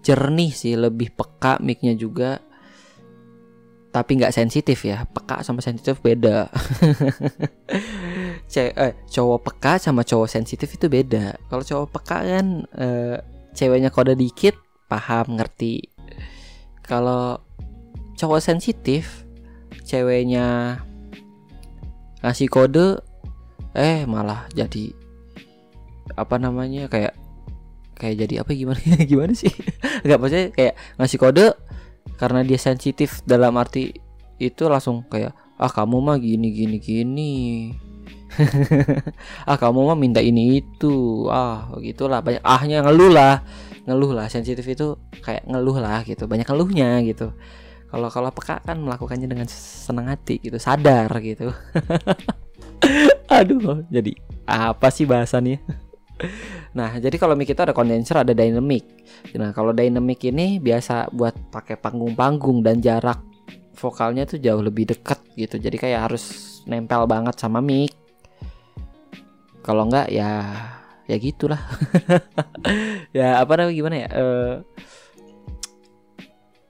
jernih 0.00 0.48
sih, 0.56 0.72
lebih 0.72 1.12
peka 1.12 1.60
micnya 1.60 1.92
juga. 1.92 2.40
Tapi 3.92 4.22
nggak 4.22 4.32
sensitif 4.32 4.88
ya, 4.88 5.04
peka 5.04 5.44
sama 5.44 5.60
sensitif 5.60 6.00
beda. 6.00 6.48
Ce 8.52 8.72
eh, 8.72 8.96
cowok 9.04 9.52
peka 9.52 9.76
sama 9.76 10.00
cowok 10.00 10.32
sensitif 10.32 10.72
itu 10.72 10.88
beda. 10.88 11.36
Kalau 11.52 11.60
cowok 11.60 11.88
peka 12.00 12.18
kan 12.24 12.64
eh, 12.80 13.20
ceweknya 13.52 13.92
kode 13.92 14.16
dikit 14.16 14.56
paham 14.88 15.36
ngerti. 15.36 15.84
Kalau 16.80 17.36
cowok 18.16 18.40
sensitif 18.40 19.28
ceweknya 19.84 20.80
ngasih 22.24 22.48
kode 22.48 23.04
eh 23.76 24.08
malah 24.08 24.48
jadi 24.56 24.92
apa 26.16 26.36
namanya 26.40 26.88
kayak 26.88 27.19
kayak 28.00 28.16
jadi 28.24 28.34
apa 28.40 28.56
gimana 28.56 28.80
gimana 29.10 29.32
sih? 29.36 29.52
Nggak 30.08 30.18
maksudnya 30.18 30.46
kayak 30.56 30.74
ngasih 30.96 31.18
kode 31.20 31.46
karena 32.16 32.40
dia 32.40 32.56
sensitif 32.56 33.20
dalam 33.28 33.52
arti 33.60 33.92
itu 34.40 34.64
langsung 34.72 35.04
kayak 35.04 35.36
ah 35.60 35.68
kamu 35.68 36.00
mah 36.00 36.16
gini 36.16 36.48
gini 36.48 36.76
gini. 36.80 37.34
Ah 39.50 39.58
kamu 39.60 39.92
mah 39.92 39.98
minta 39.98 40.24
ini 40.24 40.64
itu. 40.64 41.28
Ah 41.28 41.68
gitulah 41.84 42.24
banyak 42.24 42.40
ahnya 42.40 42.80
ngeluh 42.80 43.12
lah. 43.12 43.44
Ngeluh 43.84 44.16
lah 44.16 44.26
sensitif 44.32 44.64
itu 44.64 44.96
kayak 45.20 45.44
ngeluh 45.44 45.76
lah 45.76 46.00
gitu 46.08 46.24
banyak 46.24 46.48
ngeluhnya 46.48 47.04
gitu. 47.04 47.36
Kalau 47.90 48.08
kalau 48.08 48.30
peka 48.30 48.62
kan 48.62 48.78
melakukannya 48.78 49.26
dengan 49.26 49.50
senang 49.50 50.08
hati 50.08 50.40
gitu 50.40 50.56
sadar 50.56 51.10
gitu. 51.20 51.52
Aduh 53.36 53.84
jadi 53.92 54.16
apa 54.48 54.88
sih 54.88 55.04
bahasannya 55.04 55.89
nah 56.70 56.94
jadi 57.00 57.16
kalau 57.16 57.34
mic 57.34 57.50
itu 57.50 57.62
ada 57.62 57.74
kondenser 57.74 58.20
ada 58.20 58.32
dynamic. 58.36 58.84
Nah 59.36 59.50
kalau 59.56 59.74
dynamic 59.74 60.20
ini 60.28 60.60
biasa 60.60 61.10
buat 61.10 61.34
pakai 61.50 61.80
panggung-panggung 61.80 62.62
dan 62.62 62.78
jarak 62.78 63.20
vokalnya 63.80 64.28
tuh 64.28 64.36
jauh 64.36 64.60
lebih 64.60 64.92
dekat 64.92 65.18
gitu. 65.34 65.56
Jadi 65.56 65.76
kayak 65.80 66.10
harus 66.12 66.56
nempel 66.68 67.08
banget 67.08 67.40
sama 67.40 67.64
mic. 67.64 67.96
Kalau 69.64 69.88
enggak 69.88 70.12
ya 70.12 70.30
ya 71.08 71.16
gitulah. 71.16 71.60
Ya 73.10 73.42
apa 73.42 73.58
namanya 73.58 73.74
gimana 73.74 73.96
ya? 74.06 74.08
Uh, 74.14 74.54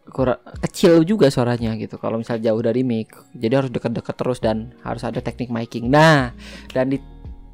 kurang 0.08 0.40
kecil 0.64 1.04
juga 1.04 1.28
suaranya 1.28 1.76
gitu. 1.76 2.00
Kalau 2.00 2.16
misal 2.16 2.40
jauh 2.40 2.60
dari 2.64 2.80
mic 2.80 3.12
jadi 3.36 3.60
harus 3.60 3.70
deket-deket 3.70 4.14
terus 4.16 4.38
dan 4.40 4.72
harus 4.80 5.04
ada 5.04 5.20
teknik 5.20 5.52
miking. 5.52 5.92
Nah 5.92 6.32
dan 6.72 6.88
di 6.88 6.98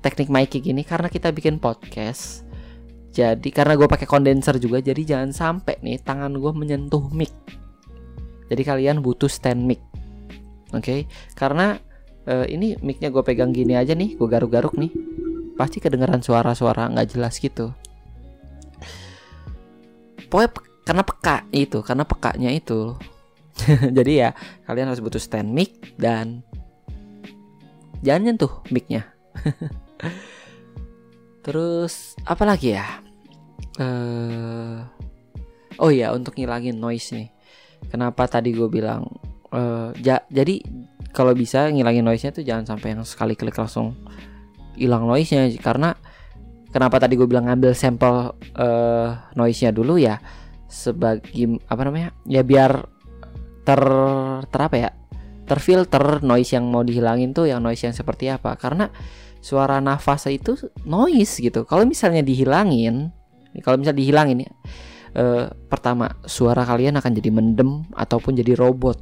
teknik 0.04 0.28
miking 0.28 0.64
ini 0.70 0.82
karena 0.84 1.08
kita 1.10 1.32
bikin 1.32 1.60
podcast 1.60 2.46
jadi 3.16 3.48
karena 3.48 3.80
gue 3.80 3.88
pakai 3.88 4.04
kondenser 4.04 4.60
juga 4.60 4.84
jadi 4.84 5.00
jangan 5.00 5.32
sampai 5.32 5.80
nih 5.80 6.04
tangan 6.04 6.36
gue 6.36 6.52
menyentuh 6.52 7.08
mic. 7.16 7.32
Jadi 8.52 8.60
kalian 8.60 9.00
butuh 9.00 9.32
stand 9.32 9.64
mic 9.64 9.80
oke? 10.76 10.84
Okay? 10.84 11.00
karena 11.32 11.80
uh, 12.28 12.44
ini 12.44 12.76
micnya 12.84 13.08
gue 13.08 13.24
pegang 13.24 13.56
gini 13.56 13.72
aja 13.72 13.96
nih 13.96 14.20
gue 14.20 14.28
garuk-garuk 14.28 14.76
nih 14.76 14.92
pasti 15.56 15.80
kedengeran 15.80 16.20
suara-suara 16.20 16.92
nggak 16.92 17.16
jelas 17.16 17.40
gitu. 17.40 17.72
Pokoknya 20.28 20.52
karena 20.84 21.02
peka 21.08 21.36
itu 21.56 21.80
karena 21.80 22.04
pekanya 22.04 22.52
itu. 22.52 23.00
Jadi 23.96 24.12
ya 24.20 24.36
kalian 24.68 24.92
harus 24.92 25.00
butuh 25.00 25.16
stand 25.16 25.56
mic 25.56 25.96
dan 25.96 26.44
jangan 28.04 28.28
nyentuh 28.28 28.52
micnya 28.68 29.08
terus 31.46 32.18
apa 32.26 32.44
lagi 32.44 32.74
ya? 32.74 32.86
Uh, 33.76 34.82
oh 35.80 35.92
iya 35.92 36.12
untuk 36.12 36.36
ngilangin 36.36 36.76
noise 36.76 37.12
nih. 37.12 37.28
Kenapa 37.92 38.24
tadi 38.26 38.56
gue 38.56 38.66
bilang 38.66 39.06
uh, 39.52 39.92
ja, 40.00 40.24
jadi 40.32 40.64
kalau 41.12 41.32
bisa 41.32 41.68
ngilangin 41.72 42.04
noise 42.04 42.24
nya 42.28 42.32
tuh 42.32 42.44
jangan 42.44 42.76
sampai 42.76 42.96
yang 42.96 43.04
sekali 43.04 43.32
klik 43.36 43.56
langsung 43.56 43.96
hilang 44.76 45.08
noise 45.08 45.32
nya 45.32 45.48
karena 45.60 45.96
kenapa 46.68 47.00
tadi 47.00 47.16
gue 47.16 47.24
bilang 47.24 47.48
ngambil 47.48 47.72
sampel 47.72 48.36
uh, 48.56 49.08
noise 49.32 49.64
nya 49.64 49.72
dulu 49.72 49.96
ya 49.96 50.20
sebagai 50.66 51.62
apa 51.70 51.82
namanya 51.86 52.10
ya 52.28 52.42
biar 52.44 52.84
ter 53.64 53.82
ter 54.50 54.60
apa 54.60 54.76
ya 54.76 54.90
terfilter 55.46 56.20
noise 56.26 56.58
yang 56.58 56.66
mau 56.68 56.82
dihilangin 56.82 57.30
tuh 57.30 57.46
yang 57.46 57.62
noise 57.62 57.86
yang 57.86 57.94
seperti 57.94 58.28
apa. 58.28 58.58
Karena 58.58 58.90
suara 59.46 59.78
nafas 59.78 60.26
itu 60.26 60.58
noise 60.82 61.38
gitu. 61.38 61.62
Kalau 61.62 61.86
misalnya 61.86 62.26
dihilangin 62.26 63.14
kalau 63.62 63.78
misalnya 63.78 64.02
dihilangin 64.02 64.38
ya 64.42 64.52
eh, 65.14 65.44
pertama 65.70 66.10
suara 66.26 66.66
kalian 66.66 66.98
akan 66.98 67.12
jadi 67.14 67.30
mendem 67.30 67.86
ataupun 67.94 68.34
jadi 68.34 68.58
robot. 68.58 68.98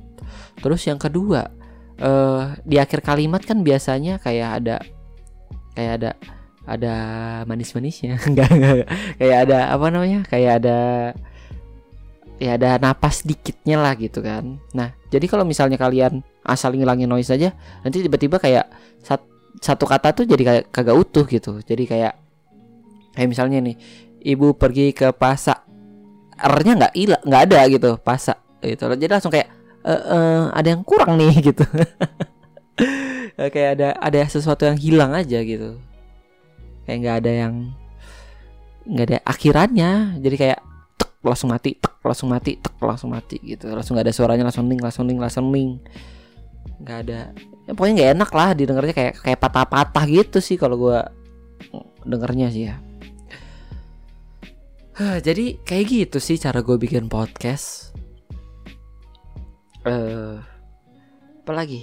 Terus 0.61 0.85
yang 0.85 1.01
kedua 1.01 1.49
eh, 1.97 2.43
di 2.61 2.77
akhir 2.77 3.01
kalimat 3.01 3.41
kan 3.41 3.65
biasanya 3.65 4.21
kayak 4.21 4.51
ada 4.61 4.77
kayak 5.73 5.93
ada 5.97 6.11
ada 6.65 6.95
manis-manisnya. 7.49 8.21
Enggak 8.29 8.49
enggak. 8.53 8.89
Kayak 9.21 9.39
ada 9.49 9.59
apa 9.73 9.87
namanya? 9.89 10.21
Kayak 10.29 10.53
ada 10.65 10.79
ya 12.41 12.59
ada 12.59 12.77
napas 12.81 13.23
dikitnya 13.23 13.79
lah 13.79 13.95
gitu 13.97 14.21
kan. 14.21 14.59
Nah, 14.75 14.93
jadi 15.09 15.25
kalau 15.31 15.47
misalnya 15.47 15.79
kalian 15.79 16.25
asal 16.43 16.75
ngilangin 16.75 17.09
noise 17.09 17.31
aja, 17.31 17.55
nanti 17.87 18.03
tiba-tiba 18.03 18.43
kayak 18.43 18.69
sat, 19.01 19.23
satu 19.61 19.85
kata 19.87 20.17
tuh 20.17 20.25
jadi 20.27 20.43
kayak 20.43 20.65
kagak 20.75 20.97
utuh 20.97 21.25
gitu. 21.29 21.61
Jadi 21.63 21.85
kayak 21.87 22.15
kayak 23.15 23.29
misalnya 23.31 23.63
nih, 23.63 23.77
ibu 24.25 24.57
pergi 24.57 24.91
ke 24.91 25.15
pasar. 25.15 25.63
R-nya 26.35 26.75
nggak 26.75 26.95
ilah 26.99 27.21
nggak 27.23 27.43
ada 27.51 27.61
gitu 27.71 27.91
pasa 28.03 28.35
gitu. 28.59 28.91
Jadi 28.91 29.13
langsung 29.13 29.31
kayak 29.31 29.49
e, 29.87 29.93
e, 29.95 30.19
ada 30.51 30.69
yang 30.75 30.83
kurang 30.83 31.15
nih 31.15 31.31
gitu. 31.53 31.63
Kayak 33.35 33.71
ada 33.79 33.89
ada 34.03 34.19
sesuatu 34.27 34.67
yang 34.67 34.75
hilang 34.75 35.15
aja 35.15 35.39
gitu. 35.47 35.79
Kayak 36.87 36.99
nggak 37.07 37.17
ada 37.23 37.33
yang 37.33 37.55
nggak 38.91 39.07
ada 39.15 39.19
akhirannya. 39.23 39.93
Jadi 40.19 40.37
kayak 40.37 40.59
tek 40.99 41.11
langsung 41.23 41.55
mati 41.55 41.79
tek 41.79 41.95
langsung 42.03 42.29
mati 42.35 42.59
tek 42.59 42.75
langsung 42.83 43.11
mati 43.15 43.39
gitu. 43.39 43.71
Langsung 43.71 43.95
nggak 43.95 44.11
ada 44.11 44.15
suaranya 44.15 44.45
langsung 44.51 44.67
ning 44.67 44.83
langsung 44.83 45.07
ning 45.07 45.19
langsung 45.23 45.47
ning. 45.55 45.79
Nggak 46.83 46.99
ada 47.07 47.21
ya, 47.65 47.73
pokoknya 47.73 47.95
nggak 47.97 48.13
enak 48.17 48.31
lah 48.31 48.49
didengarnya 48.53 48.95
kayak 48.95 49.15
kayak 49.21 49.41
patah-patah 49.41 50.05
gitu 50.07 50.39
sih 50.41 50.57
kalau 50.61 50.77
gue 50.77 50.99
dengernya 52.05 52.49
sih 52.53 52.65
ya 52.69 52.77
jadi 54.95 55.59
kayak 55.67 55.87
gitu 55.91 56.19
sih 56.23 56.39
cara 56.39 56.63
gue 56.63 56.79
bikin 56.79 57.11
podcast. 57.11 57.91
Eh, 59.83 59.91
uh, 59.91 60.39
apa 61.43 61.53
lagi? 61.53 61.83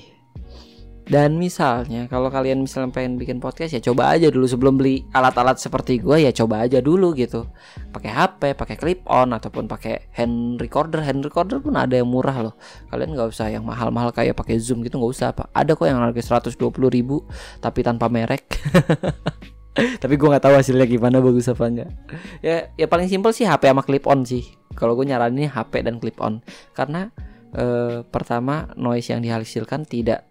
Dan 1.12 1.36
misalnya 1.36 2.08
kalau 2.08 2.32
kalian 2.32 2.64
misalnya 2.64 2.96
pengen 2.96 3.20
bikin 3.20 3.44
podcast 3.44 3.76
ya 3.76 3.84
coba 3.84 4.16
aja 4.16 4.32
dulu 4.32 4.48
sebelum 4.48 4.80
beli 4.80 5.04
alat-alat 5.12 5.60
seperti 5.60 6.00
gue 6.00 6.24
ya 6.24 6.32
coba 6.32 6.64
aja 6.64 6.80
dulu 6.80 7.12
gitu. 7.20 7.52
Pakai 7.92 8.16
HP, 8.16 8.56
pakai 8.56 8.80
clip 8.80 9.04
on 9.12 9.36
ataupun 9.36 9.68
pakai 9.68 10.08
hand 10.16 10.64
recorder. 10.64 11.04
Hand 11.04 11.28
recorder 11.28 11.60
pun 11.60 11.76
ada 11.76 12.00
yang 12.00 12.08
murah 12.08 12.48
loh. 12.48 12.56
Kalian 12.88 13.12
nggak 13.12 13.28
usah 13.28 13.52
yang 13.52 13.68
mahal-mahal 13.68 14.16
kayak 14.16 14.40
pakai 14.40 14.56
zoom 14.64 14.88
gitu 14.88 15.04
nggak 15.04 15.12
usah 15.12 15.36
apa. 15.36 15.52
Ada 15.52 15.76
kok 15.76 15.84
yang 15.84 16.00
harga 16.00 16.40
120 16.40 16.56
ribu 16.88 17.28
tapi 17.60 17.84
tanpa 17.84 18.08
merek. 18.08 18.48
tapi 20.04 20.16
gue 20.16 20.28
nggak 20.32 20.44
tahu 20.44 20.56
hasilnya 20.56 20.84
gimana 20.84 21.24
bagus 21.24 21.48
apa 21.48 21.64
enggak 21.64 21.90
ya 22.44 22.68
ya 22.76 22.92
paling 22.92 23.08
simpel 23.08 23.32
sih 23.32 23.48
HP 23.48 23.72
sama 23.72 23.88
clip 23.88 24.04
on 24.04 24.28
sih 24.28 24.44
kalau 24.76 25.00
gue 25.00 25.08
nyaranin 25.08 25.48
HP 25.48 25.88
dan 25.88 25.96
clip 25.96 26.20
on 26.20 26.44
karena 26.76 27.08
eh, 27.56 28.04
pertama 28.04 28.68
noise 28.76 29.16
yang 29.16 29.24
dihasilkan 29.24 29.88
tidak 29.88 30.28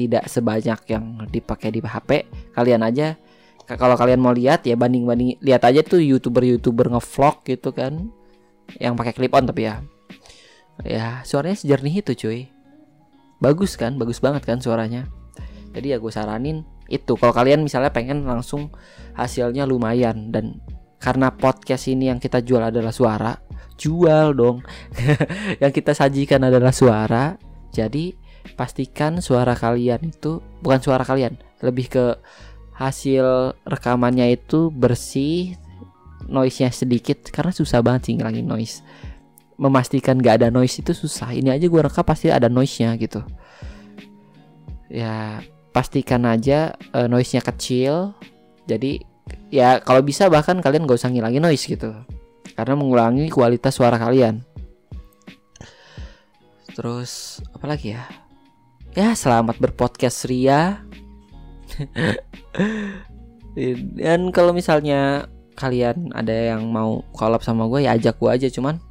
tidak 0.00 0.24
sebanyak 0.32 0.80
yang 0.88 1.28
dipakai 1.28 1.68
di 1.68 1.84
HP 1.84 2.24
kalian 2.56 2.80
aja. 2.80 3.20
Kalau 3.68 3.94
kalian 3.94 4.18
mau 4.18 4.32
lihat 4.32 4.64
ya 4.64 4.74
banding 4.74 5.04
banding 5.04 5.36
lihat 5.44 5.62
aja 5.68 5.84
tuh 5.84 6.00
youtuber 6.00 6.42
youtuber 6.42 6.90
ngevlog 6.90 7.44
gitu 7.44 7.70
kan 7.70 8.08
yang 8.80 8.96
pakai 8.96 9.12
clip 9.12 9.36
on 9.36 9.44
tapi 9.44 9.68
ya. 9.68 9.84
Ya 10.80 11.20
suaranya 11.28 11.60
sejernih 11.60 12.00
itu 12.00 12.16
cuy. 12.16 12.48
Bagus 13.44 13.76
kan 13.76 14.00
bagus 14.00 14.24
banget 14.24 14.48
kan 14.48 14.58
suaranya. 14.64 15.04
Jadi 15.76 15.92
ya 15.92 16.00
gue 16.00 16.10
saranin 16.10 16.64
itu. 16.88 17.14
Kalau 17.14 17.36
kalian 17.36 17.62
misalnya 17.62 17.92
pengen 17.92 18.24
langsung 18.24 18.72
hasilnya 19.14 19.68
lumayan 19.68 20.32
dan 20.32 20.64
karena 20.96 21.30
podcast 21.30 21.86
ini 21.86 22.08
yang 22.08 22.18
kita 22.18 22.42
jual 22.42 22.64
adalah 22.64 22.90
suara 22.90 23.36
jual 23.80 24.36
dong. 24.36 24.60
Yang 25.62 25.72
kita 25.80 25.96
sajikan 25.96 26.44
adalah 26.44 26.68
suara 26.68 27.40
jadi 27.72 28.12
pastikan 28.54 29.20
suara 29.24 29.56
kalian 29.56 30.12
itu 30.12 30.44
bukan 30.60 30.80
suara 30.80 31.04
kalian 31.04 31.36
lebih 31.60 31.92
ke 31.92 32.04
hasil 32.76 33.56
rekamannya 33.68 34.32
itu 34.32 34.72
bersih 34.72 35.56
noise-nya 36.28 36.72
sedikit 36.72 37.28
karena 37.28 37.52
susah 37.52 37.84
banget 37.84 38.08
sih 38.08 38.12
ngilangin 38.16 38.48
noise 38.48 38.80
memastikan 39.60 40.16
gak 40.16 40.40
ada 40.40 40.48
noise 40.48 40.80
itu 40.80 40.96
susah 40.96 41.36
ini 41.36 41.52
aja 41.52 41.68
gue 41.68 41.80
rekam 41.80 42.04
pasti 42.04 42.32
ada 42.32 42.48
noise-nya 42.48 42.96
gitu 42.96 43.20
ya 44.88 45.44
pastikan 45.70 46.26
aja 46.26 46.74
uh, 46.92 47.06
noise-nya 47.06 47.40
kecil. 47.40 48.12
Jadi 48.66 49.02
ya 49.50 49.78
kalau 49.82 50.02
bisa 50.02 50.26
bahkan 50.26 50.58
kalian 50.58 50.84
gak 50.84 50.98
usah 50.98 51.10
ngilangin 51.10 51.42
noise 51.42 51.64
gitu. 51.64 51.94
Karena 52.58 52.74
mengulangi 52.74 53.30
kualitas 53.30 53.78
suara 53.78 53.96
kalian. 53.96 54.42
Terus 56.74 57.40
apa 57.54 57.66
lagi 57.70 57.94
ya? 57.94 58.04
Ya 58.90 59.14
selamat 59.14 59.62
berpodcast 59.62 60.26
Ria. 60.26 60.82
Dan 63.94 64.34
kalau 64.34 64.50
misalnya 64.50 65.30
kalian 65.54 66.10
ada 66.10 66.34
yang 66.34 66.66
mau 66.74 67.06
collab 67.14 67.46
sama 67.46 67.70
gue 67.70 67.86
ya 67.86 67.94
ajak 67.94 68.18
gue 68.18 68.30
aja 68.34 68.48
cuman 68.50 68.82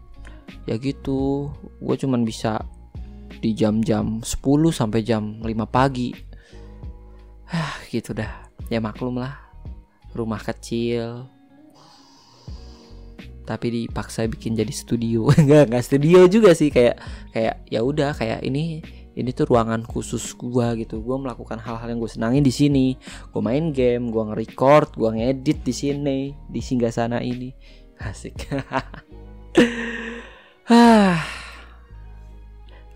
ya 0.64 0.80
gitu. 0.80 1.52
Gue 1.84 2.00
cuman 2.00 2.24
bisa 2.24 2.64
di 3.44 3.52
jam-jam 3.52 4.24
10 4.24 4.40
sampai 4.72 5.04
jam 5.04 5.44
5 5.44 5.52
pagi. 5.68 6.16
Ah 7.52 7.76
gitu 7.92 8.16
dah. 8.16 8.48
Ya 8.72 8.80
maklum 8.80 9.20
lah 9.20 9.36
rumah 10.16 10.40
kecil. 10.40 11.28
Tapi 13.44 13.84
dipaksa 13.84 14.32
bikin 14.32 14.56
jadi 14.56 14.72
studio. 14.72 15.28
Nggak 15.44 15.76
nggak 15.76 15.84
studio 15.84 16.24
juga 16.32 16.56
sih 16.56 16.72
kayak 16.72 17.04
kayak 17.36 17.68
ya 17.68 17.84
udah 17.84 18.16
kayak 18.16 18.48
ini 18.48 18.80
ini 19.20 19.36
tuh 19.36 19.52
ruangan 19.52 19.84
khusus 19.84 20.32
gua 20.40 20.74
gitu 20.80 21.04
gua 21.04 21.20
melakukan 21.20 21.60
hal-hal 21.60 21.92
yang 21.92 22.00
gue 22.00 22.12
senangin 22.12 22.44
di 22.44 22.54
sini 22.56 22.96
gua 23.36 23.44
main 23.44 23.76
game 23.76 24.10
gua 24.10 24.32
nge-record 24.32 24.96
gua 24.96 25.12
ngedit 25.14 25.60
di 25.62 25.74
sini 25.76 26.32
di 26.48 26.62
singgah 26.64 26.96
sana 26.96 27.20
ini 27.20 27.52
asik 28.10 28.36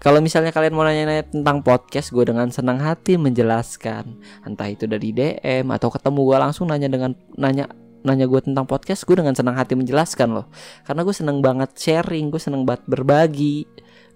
kalau 0.03 0.19
misalnya 0.19 0.51
kalian 0.51 0.75
mau 0.75 0.83
nanya-nanya 0.83 1.31
tentang 1.31 1.63
podcast, 1.63 2.11
gue 2.11 2.27
dengan 2.27 2.51
senang 2.51 2.75
hati 2.75 3.15
menjelaskan. 3.15 4.19
Entah 4.43 4.67
itu 4.67 4.83
dari 4.83 5.15
DM 5.15 5.71
atau 5.71 5.87
ketemu 5.87 6.27
gue 6.27 6.37
langsung 6.43 6.67
nanya 6.67 6.91
dengan 6.91 7.15
nanya 7.39 7.71
nanya 8.03 8.27
gue 8.27 8.43
tentang 8.43 8.67
podcast, 8.67 9.07
gue 9.07 9.15
dengan 9.15 9.31
senang 9.31 9.55
hati 9.55 9.79
menjelaskan 9.79 10.35
loh. 10.35 10.51
Karena 10.83 11.07
gue 11.07 11.15
seneng 11.15 11.39
banget 11.39 11.71
sharing, 11.79 12.29
gue 12.29 12.41
seneng 12.43 12.67
banget 12.67 12.83
berbagi. 12.85 13.63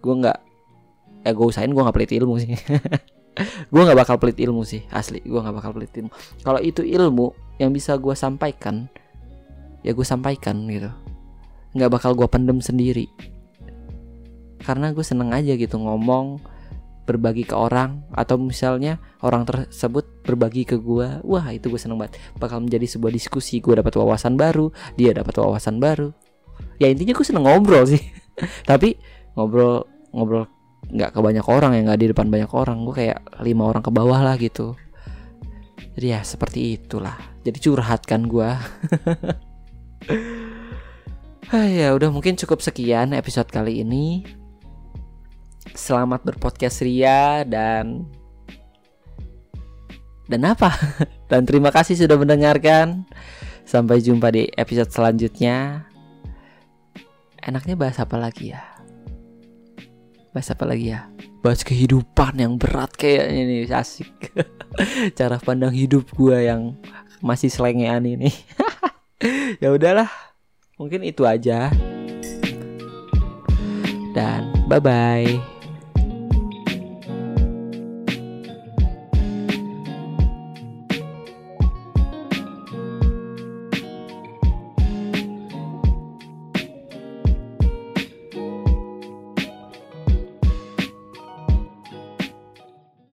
Gue 0.04 0.14
nggak, 0.22 0.38
ya 1.26 1.32
gue 1.34 1.46
usahain 1.46 1.72
gue 1.72 1.82
nggak 1.82 1.96
pelit 1.96 2.12
ilmu 2.18 2.36
sih. 2.42 2.54
gue 3.74 3.82
nggak 3.82 3.98
bakal 3.98 4.16
pelit 4.18 4.38
ilmu 4.42 4.66
sih, 4.66 4.86
asli. 4.90 5.22
Gue 5.22 5.40
nggak 5.40 5.56
bakal 5.62 5.72
pelit 5.78 5.94
ilmu. 5.94 6.12
Kalau 6.42 6.60
itu 6.62 6.82
ilmu 6.82 7.58
yang 7.62 7.70
bisa 7.74 7.98
gue 7.98 8.14
sampaikan, 8.18 8.90
ya 9.86 9.94
gue 9.94 10.06
sampaikan 10.06 10.66
gitu. 10.70 10.90
Nggak 11.78 11.92
bakal 11.94 12.18
gue 12.18 12.28
pendem 12.30 12.58
sendiri 12.62 13.10
karena 14.68 14.92
gue 14.92 15.06
seneng 15.06 15.32
aja 15.32 15.56
gitu 15.56 15.80
ngomong 15.80 16.44
berbagi 17.08 17.48
ke 17.48 17.56
orang 17.56 18.04
atau 18.12 18.36
misalnya 18.36 19.00
orang 19.24 19.48
tersebut 19.48 20.28
berbagi 20.28 20.68
ke 20.68 20.76
gue 20.76 21.24
wah 21.24 21.46
itu 21.56 21.72
gue 21.72 21.80
seneng 21.80 21.96
banget 21.96 22.20
bakal 22.36 22.60
menjadi 22.60 22.84
sebuah 22.84 23.16
diskusi 23.16 23.64
gue 23.64 23.80
dapat 23.80 23.96
wawasan 23.96 24.36
baru 24.36 24.68
dia 25.00 25.16
dapat 25.16 25.40
wawasan 25.40 25.80
baru 25.80 26.12
ya 26.84 26.92
intinya 26.92 27.16
gue 27.16 27.24
seneng 27.24 27.48
ngobrol 27.48 27.88
sih 27.88 28.04
tapi 28.70 29.00
ngobrol 29.40 29.88
ngobrol 30.12 30.52
nggak 30.88 31.12
ke 31.16 31.20
banyak 31.20 31.46
orang 31.46 31.72
ya 31.76 31.82
nggak 31.84 32.00
di 32.00 32.08
depan 32.14 32.28
banyak 32.32 32.52
orang 32.54 32.86
gue 32.86 32.96
kayak 32.96 33.20
lima 33.44 33.64
orang 33.68 33.84
ke 33.84 33.92
bawah 33.92 34.20
lah 34.24 34.36
gitu 34.40 34.78
jadi 35.98 36.20
ya 36.20 36.22
seperti 36.22 36.80
itulah 36.80 37.18
jadi 37.44 37.58
curhat 37.60 38.06
kan 38.08 38.30
gue 38.30 38.50
ya 41.80 41.92
udah 41.92 42.10
mungkin 42.14 42.40
cukup 42.40 42.64
sekian 42.64 43.12
episode 43.12 43.52
kali 43.52 43.84
ini 43.84 44.24
Selamat 45.78 46.26
berpodcast 46.26 46.82
Ria 46.82 47.44
dan 47.44 48.08
dan 50.26 50.42
apa? 50.42 50.72
dan 51.32 51.44
terima 51.44 51.70
kasih 51.70 51.94
sudah 51.94 52.16
mendengarkan. 52.16 53.06
Sampai 53.68 54.00
jumpa 54.00 54.32
di 54.32 54.48
episode 54.56 54.90
selanjutnya. 54.90 55.86
Enaknya 57.44 57.76
bahas 57.76 58.00
apa 58.00 58.16
lagi 58.16 58.56
ya? 58.56 58.77
Bahas 60.38 60.54
apa 60.54 60.70
lagi 60.70 60.94
ya? 60.94 61.10
Bahas 61.42 61.66
kehidupan 61.66 62.38
yang 62.38 62.62
berat 62.62 62.94
kayaknya 62.94 63.42
nih 63.42 63.74
asik. 63.74 64.38
Cara 65.18 65.42
pandang 65.42 65.74
hidup 65.74 66.14
gue 66.14 66.46
yang 66.46 66.78
masih 67.26 67.50
selengean 67.50 68.06
ini. 68.06 68.30
ya 69.66 69.74
udahlah, 69.74 70.06
mungkin 70.78 71.02
itu 71.10 71.26
aja. 71.26 71.74
Dan 74.14 74.54
bye 74.70 74.78
bye. 74.78 75.57